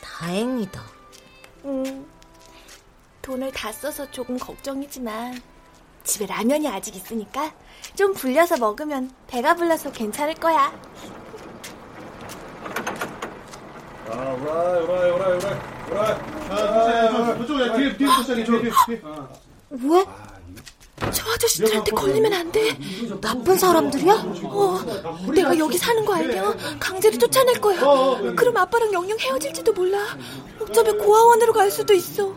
다행이다. 0.01 1.00
음, 1.65 2.05
돈을 3.21 3.51
다 3.51 3.71
써서 3.71 4.09
조금 4.11 4.37
걱정이지만 4.37 5.39
집에 6.03 6.25
라면이 6.25 6.67
아직 6.67 6.95
있으니까 6.95 7.53
좀 7.95 8.13
불려서 8.13 8.57
먹으면 8.57 9.11
배가 9.27 9.55
불러서 9.55 9.91
괜찮을 9.91 10.33
거야. 10.35 10.71
아, 14.09 14.13
오라이, 14.13 14.83
오라이, 14.83 15.11
오라이, 15.11 15.37
오라이, 15.37 15.55
오라이. 15.91 16.11
아, 16.49 16.55
아, 16.55 17.37
저쪽에 17.37 17.73
뒤에, 17.77 17.97
뒤에 17.97 18.07
포장이 18.17 18.43
뒤에, 18.43 18.61
뒤에. 18.61 19.01
왜? 19.69 20.05
저 21.13 21.31
아저씨들한테 21.31 21.91
걸리면 21.91 22.33
안 22.33 22.51
돼. 22.51 22.77
나쁜 23.19 23.57
사람들이야? 23.57 24.13
어, 24.43 24.79
내가 25.33 25.57
여기 25.57 25.77
사는 25.77 26.05
거 26.05 26.13
알면 26.15 26.79
강제로 26.79 27.17
쫓아낼 27.17 27.59
거야. 27.59 27.79
그럼 28.35 28.57
아빠랑 28.57 28.93
영영 28.93 29.17
헤어질지도 29.19 29.73
몰라. 29.73 29.99
어쩌면 30.61 30.97
고아원으로 30.99 31.53
갈 31.53 31.71
수도 31.71 31.93
있어. 31.93 32.33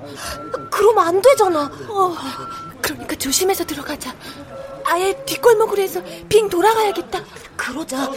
그럼 0.70 0.98
안 0.98 1.20
되잖아. 1.20 1.70
어, 1.88 2.16
그러니까 2.80 3.14
조심해서 3.16 3.64
들어가자. 3.64 4.14
아예 4.86 5.14
뒷골목으로 5.24 5.80
해서 5.82 6.02
빙 6.28 6.48
돌아가야겠다. 6.48 7.24
그러자. 7.56 8.10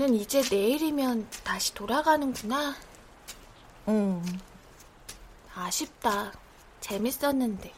너는 0.00 0.14
이제 0.14 0.40
내일이면 0.50 1.28
다시 1.44 1.74
돌아가는구나. 1.74 2.74
응. 3.88 4.22
아쉽다. 5.54 6.32
재밌었는데. 6.80 7.70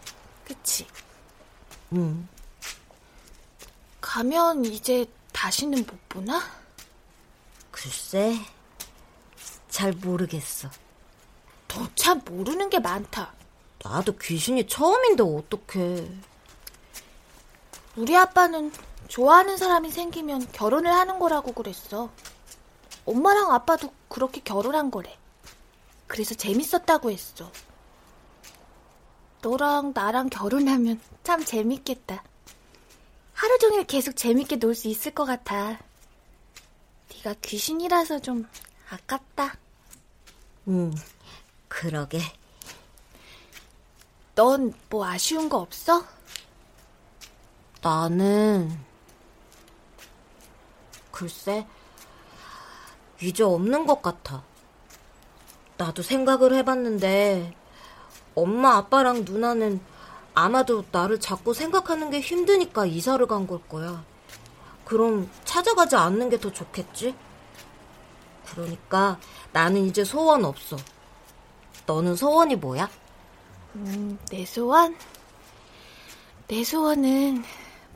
그치? 0.44 0.86
응. 1.94 2.28
가면 4.00 4.64
이제 4.66 5.04
다시는 5.32 5.84
못 5.84 6.08
보나? 6.08 6.40
글쎄, 7.72 8.38
잘 9.68 9.90
모르겠어. 9.92 10.70
너 11.66 11.88
참 11.96 12.20
모르는 12.24 12.70
게 12.70 12.78
많다. 12.78 13.32
나도 13.82 14.16
귀신이 14.18 14.68
처음인데 14.68 15.24
어떡해. 15.24 16.08
우리 17.96 18.16
아빠는 18.16 18.70
좋아하는 19.08 19.56
사람이 19.56 19.90
생기면 19.90 20.48
결혼을 20.52 20.90
하는 20.92 21.18
거라고 21.18 21.52
그랬어. 21.52 22.10
엄마랑 23.04 23.52
아빠도 23.52 23.92
그렇게 24.08 24.40
결혼한 24.40 24.90
거래. 24.90 25.18
그래서 26.06 26.34
재밌었다고 26.34 27.10
했어. 27.10 27.50
너랑 29.42 29.92
나랑 29.94 30.28
결혼하면 30.30 31.00
참 31.24 31.44
재밌겠다. 31.44 32.22
하루 33.34 33.58
종일 33.58 33.84
계속 33.84 34.14
재밌게 34.16 34.56
놀 34.56 34.74
수 34.74 34.88
있을 34.88 35.12
것 35.14 35.24
같아. 35.24 35.78
네가 37.12 37.34
귀신이라서 37.42 38.20
좀 38.20 38.48
아깝다. 38.88 39.56
응, 40.68 40.94
그러게. 41.68 42.20
넌 44.34 44.72
뭐 44.88 45.04
아쉬운 45.06 45.48
거 45.48 45.58
없어? 45.58 46.04
나는 47.82 48.78
글쎄 51.12 51.66
이제 53.20 53.44
없는 53.44 53.86
것 53.86 54.02
같아. 54.02 54.42
나도 55.76 56.02
생각을 56.02 56.54
해봤는데 56.54 57.54
엄마 58.34 58.76
아빠랑 58.76 59.24
누나는 59.24 59.80
아마도 60.34 60.84
나를 60.90 61.20
자꾸 61.20 61.52
생각하는 61.54 62.10
게 62.10 62.20
힘드니까 62.20 62.86
이사를 62.86 63.24
간 63.26 63.46
걸 63.46 63.60
거야. 63.68 64.04
그럼 64.84 65.30
찾아가지 65.44 65.94
않는 65.96 66.30
게 66.30 66.38
더 66.38 66.50
좋겠지? 66.52 67.14
그러니까 68.50 69.18
나는 69.52 69.86
이제 69.86 70.04
소원 70.04 70.44
없어. 70.44 70.76
너는 71.86 72.16
소원이 72.16 72.56
뭐야? 72.56 72.88
음, 73.76 74.18
내 74.30 74.44
소원? 74.44 74.96
내 76.48 76.64
소원은 76.64 77.44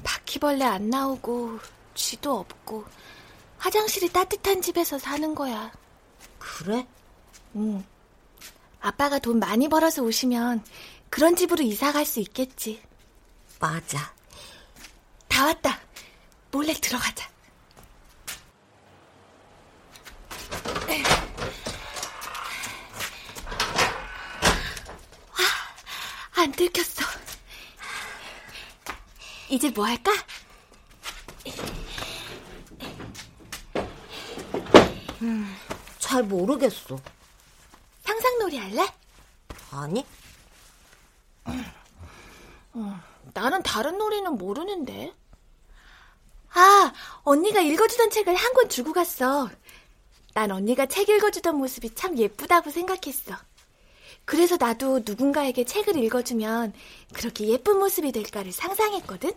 바퀴벌레 0.05 0.65
안 0.65 0.89
나오고 0.91 1.59
쥐도 1.95 2.39
없고 2.39 2.85
화장실이 3.59 4.11
따뜻한 4.13 4.63
집에서 4.63 4.99
사는 4.99 5.35
거야. 5.35 5.73
그래? 6.39 6.87
응. 7.57 7.85
아빠가 8.81 9.19
돈 9.19 9.39
많이 9.39 9.69
벌어서 9.69 10.03
오시면 10.03 10.65
그런 11.11 11.35
집으로 11.37 11.63
이사 11.65 11.93
갈 11.93 12.05
수 12.05 12.21
있겠지. 12.21 12.83
맞아. 13.59 14.15
다 15.29 15.47
왔다. 15.47 15.81
몰래 16.51 16.73
들어가자. 16.75 17.29
아, 25.33 26.41
안 26.41 26.53
들켰어. 26.53 27.03
이제 29.49 29.71
뭐 29.71 29.87
할까? 29.87 30.13
음, 35.23 35.57
잘 35.99 36.23
모르겠어. 36.23 36.99
상상놀이 38.03 38.59
할래? 38.59 38.87
아니? 39.71 40.05
어, 42.75 43.01
나는 43.35 43.63
다른 43.63 43.99
놀이는 43.99 44.37
모르는데. 44.37 45.13
아, 46.55 46.93
언니가 47.25 47.61
읽어주던 47.61 48.11
책을 48.11 48.35
한 48.35 48.55
권 48.55 48.69
주고 48.69 48.93
갔어. 48.93 49.49
난 50.35 50.51
언니가 50.51 50.87
책 50.87 51.09
읽어주던 51.09 51.57
모습이 51.57 51.95
참 51.95 52.17
예쁘다고 52.19 52.71
생각했어. 52.71 53.35
그래서 54.25 54.57
나도 54.59 55.01
누군가에게 55.05 55.65
책을 55.65 55.97
읽어주면 55.97 56.73
그렇게 57.13 57.47
예쁜 57.49 57.79
모습이 57.79 58.13
될까를 58.13 58.53
상상했거든? 58.53 59.33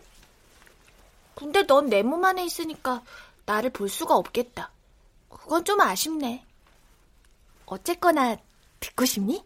근데 1.36 1.64
넌 1.66 1.88
내 1.90 2.02
몸 2.04 2.24
안에 2.26 2.44
있으니까 2.46 3.02
나를 3.46 3.70
볼 3.72 3.88
수가 3.90 4.16
없겠다. 4.16 4.72
그건 5.30 5.64
좀 5.64 5.80
아쉽네. 5.80 6.46
어쨌거나 7.66 8.38
듣고 8.80 9.06
싶니? 9.06 9.44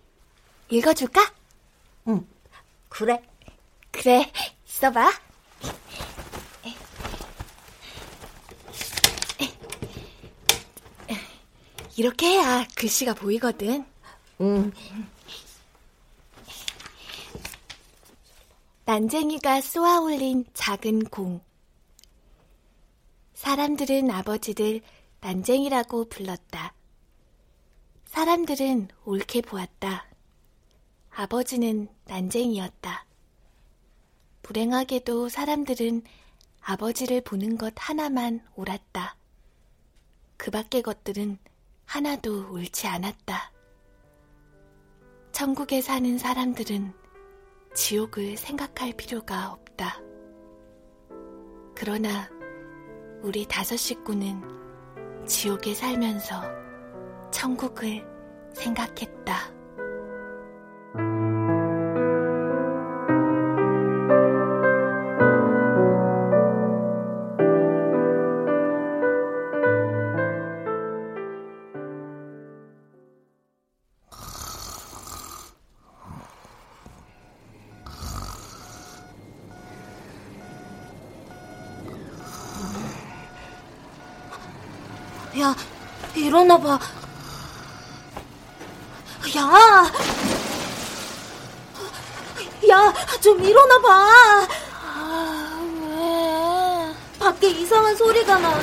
읽어줄까? 0.70 1.34
응, 2.08 2.28
그래. 2.90 3.22
그래, 3.92 4.32
있어봐. 4.68 5.12
이렇게 11.96 12.28
해야 12.28 12.66
글씨가 12.76 13.14
보이거든. 13.14 13.86
응. 14.42 14.72
난쟁이가 18.86 19.62
쏘아 19.62 20.00
올린 20.00 20.44
작은 20.54 21.06
공. 21.06 21.40
사람들은 23.36 24.10
아버지를 24.10 24.82
난쟁이라고 25.24 26.10
불렀다. 26.10 26.74
사람들은 28.04 28.90
옳게 29.06 29.40
보았다. 29.40 30.06
아버지는 31.12 31.88
난쟁이였다. 32.04 33.06
불행하게도 34.42 35.30
사람들은 35.30 36.04
아버지를 36.60 37.22
보는 37.22 37.58
것 37.58 37.74
하나만 37.78 38.46
옳았다. 38.56 39.16
그 40.36 40.52
밖의 40.52 40.82
것들은 40.82 41.38
하나도 41.86 42.52
옳지 42.52 42.88
않았다. 42.88 43.54
천국에 45.32 45.80
사는 45.80 46.18
사람들은 46.18 46.94
지옥을 47.74 48.36
생각할 48.36 48.92
필요가 48.98 49.54
없다. 49.54 50.02
그러나 51.76 52.30
우리 53.22 53.48
다섯 53.48 53.78
식구는 53.78 54.63
지옥에 55.26 55.74
살면서 55.74 56.42
천국을 57.32 58.06
생각했다. 58.54 59.53
일어나 86.34 86.58
봐. 86.58 86.80
야! 89.38 89.92
야, 92.70 92.94
좀 93.22 93.40
일어나 93.44 93.80
봐. 93.80 94.48
아, 94.84 95.60
왜? 95.92 97.20
밖에 97.20 97.50
이상한 97.50 97.96
소리가 97.96 98.40
나. 98.40 98.60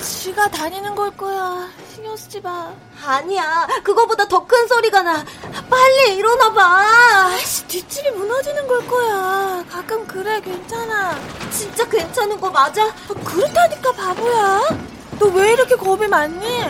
쥐가 0.00 0.48
다니는 0.48 0.94
걸 0.94 1.14
거야. 1.14 1.68
신경 1.94 2.16
쓰지 2.16 2.40
마. 2.40 2.72
아니야, 3.04 3.66
그거보다 3.82 4.26
더 4.26 4.46
큰 4.46 4.66
소리가 4.66 5.02
나. 5.02 5.22
빨리 5.68 6.16
일어나 6.16 6.50
봐. 6.54 7.26
아이씨, 7.34 7.66
뒷집이 7.66 8.12
무너지는 8.12 8.66
걸 8.66 8.86
거야. 8.86 9.62
가끔 9.70 10.06
그래, 10.06 10.40
괜찮아. 10.40 11.20
진짜 11.50 11.86
괜찮은 11.86 12.40
거 12.40 12.48
맞아? 12.50 12.86
아, 12.86 13.14
그렇다니까, 13.26 13.92
바보야. 13.92 14.93
너 15.24 15.30
왜 15.34 15.52
이렇게 15.54 15.74
겁이 15.74 16.06
많니? 16.06 16.60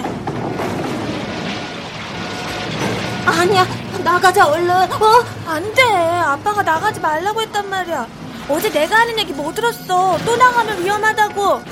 아니야, 3.26 3.66
나가자, 4.05 4.46
얼른. 4.46 4.70
어? 4.70 5.24
안 5.46 5.74
돼. 5.74 5.82
아빠가 6.20 6.62
나가지 6.62 7.00
말라고 7.00 7.42
했단 7.42 7.68
말이야. 7.68 8.07
어제 8.48 8.70
내가 8.70 8.96
하는 9.00 9.18
얘기 9.18 9.32
못 9.32 9.55
들었어. 9.55 10.18
또 10.24 10.36
나가면 10.36 10.84
위험하다고. 10.84 11.62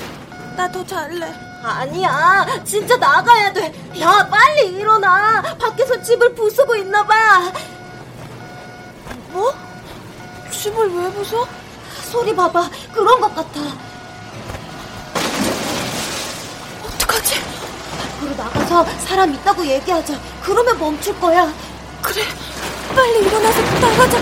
나 0.57 0.69
더 0.71 0.85
잘래. 0.85 1.33
아니야, 1.63 2.45
진짜 2.65 2.97
나가야 2.97 3.53
돼. 3.53 3.73
야, 4.01 4.27
빨리 4.29 4.67
일어나. 4.73 5.41
밖에서 5.57 6.01
집을 6.01 6.35
부수고 6.35 6.75
있나 6.75 7.05
봐. 7.05 7.51
뭐? 9.31 9.53
집을 10.51 10.89
왜 10.95 11.09
부숴? 11.13 11.47
소리 12.11 12.35
봐봐. 12.35 12.69
그런 12.93 13.21
것 13.21 13.33
같아. 13.33 13.61
밖으로 18.33 18.35
나가서 18.35 18.85
사람 19.05 19.33
있다고 19.33 19.65
얘기하자. 19.65 20.19
그러면 20.43 20.77
멈출 20.77 21.17
거야. 21.19 21.51
그래, 22.01 22.23
빨리 22.95 23.19
일어나서 23.25 23.61
나가자. 23.79 24.17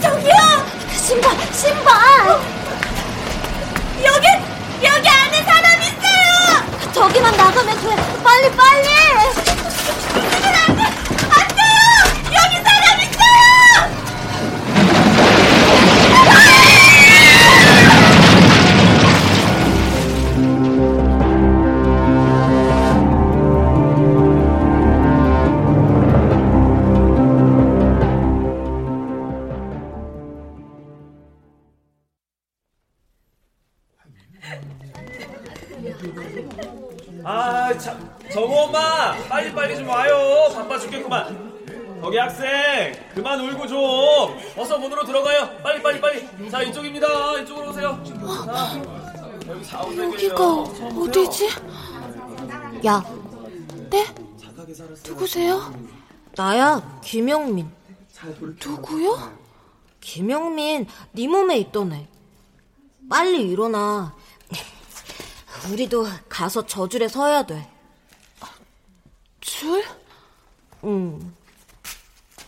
저기요! 0.00 0.34
신발, 0.92 1.36
신발! 1.52 1.94
여기, 4.04 4.26
여기 4.82 5.08
안에 5.08 5.42
사람 5.42 5.82
있어요! 5.82 6.92
저기만 6.92 7.36
나가면 7.36 7.80
돼. 7.80 7.96
빨리, 8.22 8.50
빨리! 8.56 8.86
아, 37.24 37.76
참, 37.78 38.10
정우 38.32 38.54
엄마, 38.54 39.14
빨리 39.28 39.52
빨리 39.52 39.76
좀 39.76 39.88
와요. 39.88 40.48
바빠 40.54 40.78
죽겠구만. 40.78 41.56
거기 42.00 42.18
학생 42.18 42.94
그만 43.14 43.40
울고 43.40 43.66
좀 43.66 43.78
어서 44.56 44.78
문으로 44.78 45.02
들어가요 45.04 45.48
빨리 45.62 45.82
빨리 45.82 45.98
빨리 45.98 46.50
자 46.50 46.62
이쪽입니다 46.62 47.40
이쪽으로 47.40 47.70
오세요 47.70 47.98
자, 48.44 48.80
여기 49.48 49.64
4, 49.64 49.82
5 49.82 49.96
여기가 49.96 50.44
어디지? 51.00 51.48
야, 52.86 53.02
네? 53.90 54.06
누구세요? 55.06 55.72
나야, 56.36 57.00
김영민. 57.02 57.70
누구요? 58.64 59.32
김영민, 60.00 60.86
네 61.12 61.26
몸에 61.28 61.56
있던 61.58 61.92
애. 61.92 62.06
빨리 63.08 63.48
일어나. 63.48 64.14
우리도 65.70 66.06
가서 66.28 66.64
저 66.66 66.88
줄에 66.88 67.08
서야 67.08 67.44
돼. 67.44 67.70
줄? 69.40 69.84
응. 70.84 71.36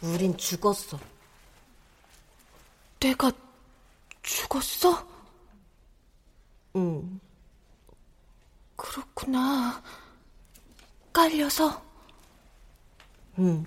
우린 0.03 0.37
죽었어. 0.37 0.99
내가 3.01 3.33
죽었어? 4.23 5.07
응. 6.77 7.21
그렇구나. 8.77 9.83
깔려서? 11.13 11.83
응. 13.39 13.67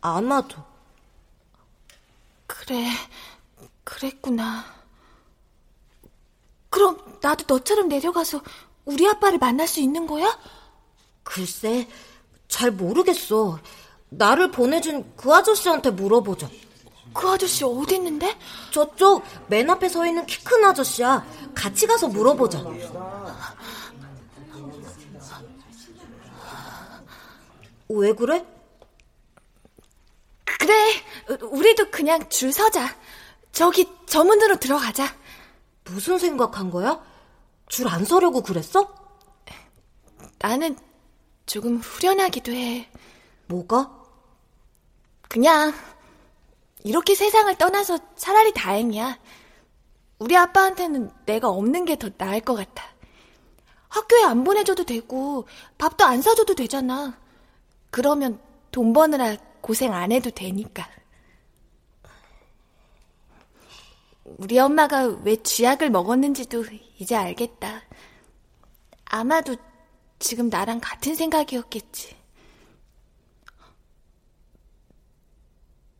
아마도. 0.00 0.56
그래, 2.46 2.86
그랬구나. 3.84 4.79
그럼 6.70 6.98
나도 7.20 7.44
너처럼 7.46 7.88
내려가서 7.88 8.40
우리 8.84 9.06
아빠를 9.08 9.38
만날 9.38 9.66
수 9.68 9.80
있는 9.80 10.06
거야? 10.06 10.38
글쎄, 11.22 11.88
잘 12.48 12.70
모르겠어. 12.70 13.58
나를 14.08 14.50
보내준 14.50 15.14
그 15.16 15.32
아저씨한테 15.32 15.90
물어보자. 15.90 16.48
그 17.12 17.28
아저씨 17.28 17.64
어디 17.64 17.96
있는데? 17.96 18.36
저쪽 18.70 19.22
맨 19.48 19.68
앞에 19.68 19.88
서 19.88 20.06
있는 20.06 20.24
키 20.26 20.42
큰 20.44 20.64
아저씨야. 20.64 21.24
같이 21.54 21.86
가서 21.86 22.08
물어보자. 22.08 22.64
왜 27.88 28.12
그래? 28.14 28.44
그래, 30.44 30.74
우리도 31.42 31.90
그냥 31.90 32.28
줄 32.28 32.52
서자. 32.52 32.86
저기 33.52 33.88
저 34.06 34.22
문으로 34.22 34.56
들어가자. 34.56 35.04
무슨 35.84 36.18
생각한 36.18 36.70
거야? 36.70 37.02
줄 37.68 37.88
안 37.88 38.04
서려고 38.04 38.42
그랬어? 38.42 38.92
나는 40.38 40.76
조금 41.46 41.76
후련하기도 41.78 42.52
해. 42.52 42.88
뭐가? 43.46 43.90
그냥 45.28 45.72
이렇게 46.84 47.14
세상을 47.14 47.54
떠나서 47.56 47.98
차라리 48.16 48.52
다행이야. 48.54 49.18
우리 50.18 50.36
아빠한테는 50.36 51.10
내가 51.26 51.48
없는 51.48 51.84
게 51.84 51.96
더 51.96 52.10
나을 52.16 52.40
것 52.40 52.54
같아. 52.54 52.84
학교에 53.88 54.22
안 54.24 54.44
보내줘도 54.44 54.84
되고 54.84 55.46
밥도 55.78 56.04
안 56.04 56.22
사줘도 56.22 56.54
되잖아. 56.54 57.18
그러면 57.90 58.40
돈 58.70 58.92
버느라 58.92 59.36
고생 59.60 59.92
안 59.92 60.12
해도 60.12 60.30
되니까. 60.30 60.88
우리 64.38 64.58
엄마가 64.58 65.06
왜 65.24 65.36
쥐약을 65.36 65.90
먹었는지도 65.90 66.64
이제 66.98 67.16
알겠다. 67.16 67.82
아마도 69.04 69.56
지금 70.18 70.48
나랑 70.48 70.80
같은 70.80 71.14
생각이었겠지. 71.14 72.16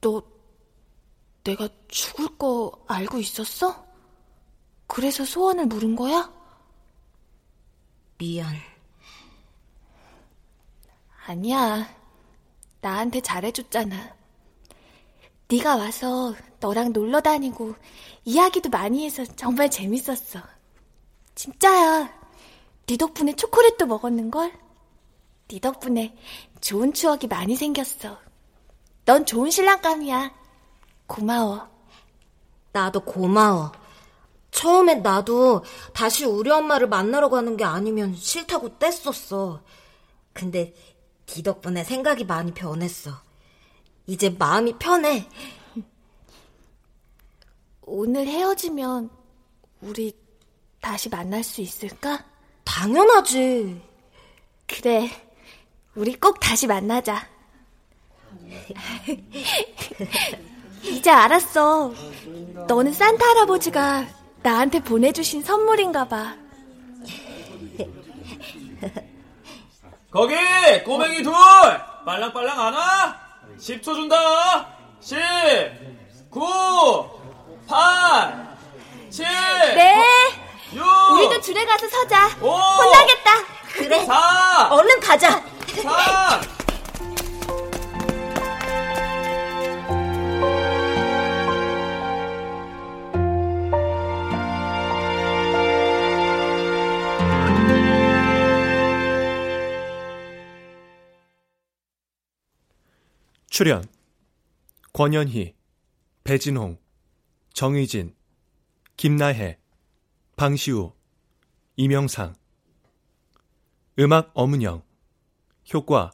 너 0.01 0.23
내가 1.45 1.69
죽을 1.89 2.37
거 2.39 2.73
알고 2.87 3.19
있었어? 3.19 3.87
그래서 4.87 5.25
소원을 5.25 5.67
물은 5.67 5.97
거야? 5.97 6.33
미안. 8.19 8.55
아니야. 11.27 11.89
나한테 12.81 13.21
잘해줬잖아. 13.21 14.17
네가 15.49 15.77
와서 15.77 16.35
너랑 16.61 16.93
놀러 16.93 17.21
다니고 17.21 17.75
이야기도 18.25 18.69
많이 18.69 19.05
해서 19.05 19.25
정말 19.37 19.71
재밌었어. 19.71 20.41
진짜야. 21.35 22.21
네 22.87 22.97
덕분에 22.97 23.35
초콜릿도 23.35 23.87
먹었는걸? 23.87 24.53
네 25.49 25.61
덕분에 25.61 26.17
좋은 26.61 26.93
추억이 26.93 27.27
많이 27.29 27.57
생겼어. 27.57 28.19
넌 29.05 29.27
좋은 29.27 29.51
신랑감이야. 29.51 30.33
고마워. 31.07 31.69
나도 32.73 33.01
고마워. 33.01 33.73
처음엔 34.51 35.03
나도 35.03 35.65
다시 35.95 36.25
우리 36.25 36.51
엄마를 36.51 36.89
만나러 36.89 37.31
가는 37.31 37.57
게 37.57 37.65
아니면 37.65 38.15
싫다고 38.15 38.79
뗐었어. 38.79 39.63
근데 40.33 40.75
네 41.27 41.43
덕분에 41.43 41.85
생각이 41.85 42.25
많이 42.25 42.53
변했어. 42.53 43.13
이제 44.07 44.31
마음이 44.31 44.79
편해. 44.79 45.29
오늘 47.93 48.25
헤어지면 48.29 49.11
우리 49.81 50.17
다시 50.81 51.09
만날 51.09 51.43
수 51.43 51.61
있을까? 51.61 52.25
당연하지. 52.63 53.83
그래. 54.69 55.11
우리 55.97 56.15
꼭 56.15 56.39
다시 56.39 56.69
만나자. 56.69 57.27
이제 60.85 61.11
알았어. 61.11 61.93
너는 62.69 62.93
산타 62.93 63.27
할아버지가 63.27 64.07
나한테 64.45 64.79
보내주신 64.79 65.43
선물인가 65.43 66.07
봐. 66.07 66.37
거기 70.13 70.35
꼬맹이 70.85 71.25
둘 71.25 71.33
빨랑빨랑 72.07 72.61
안 72.61 72.73
와? 72.75 73.21
10초 73.59 73.83
준다 73.83 74.17
10 75.01 75.19
9 76.31 77.20
8 77.71 78.57
7 79.11 79.25
네. 79.77 80.03
6 80.75 80.83
우리도 81.13 81.41
줄에 81.41 81.65
가서 81.65 81.89
서자. 81.89 82.27
오! 82.43 82.51
혼나겠다. 82.51 83.31
그래. 83.75 84.05
4 84.07 84.69
얼른 84.73 84.99
가자. 84.99 85.31
3 85.31 86.41
출연 103.49 103.85
권현희, 104.93 105.55
배진홍, 106.25 106.79
정의진, 107.53 108.15
김나혜, 108.97 109.59
방시우, 110.37 110.93
이명상. 111.77 112.35
음악 113.99 114.31
엄은영. 114.35 114.83
효과 115.75 116.11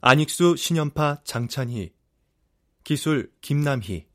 안익수 0.00 0.56
신연파 0.56 1.22
장찬희. 1.24 1.92
기술 2.84 3.32
김남희. 3.40 4.08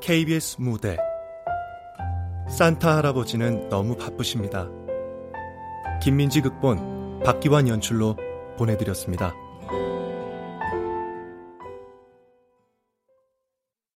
KBS 0.00 0.56
무대 0.60 0.96
산타 2.52 2.98
할아버지는 2.98 3.70
너무 3.70 3.96
바쁘십니다. 3.96 4.68
김민지 6.02 6.42
극본 6.42 7.20
박기환 7.24 7.66
연출로 7.66 8.14
보내드렸습니다. 8.58 9.34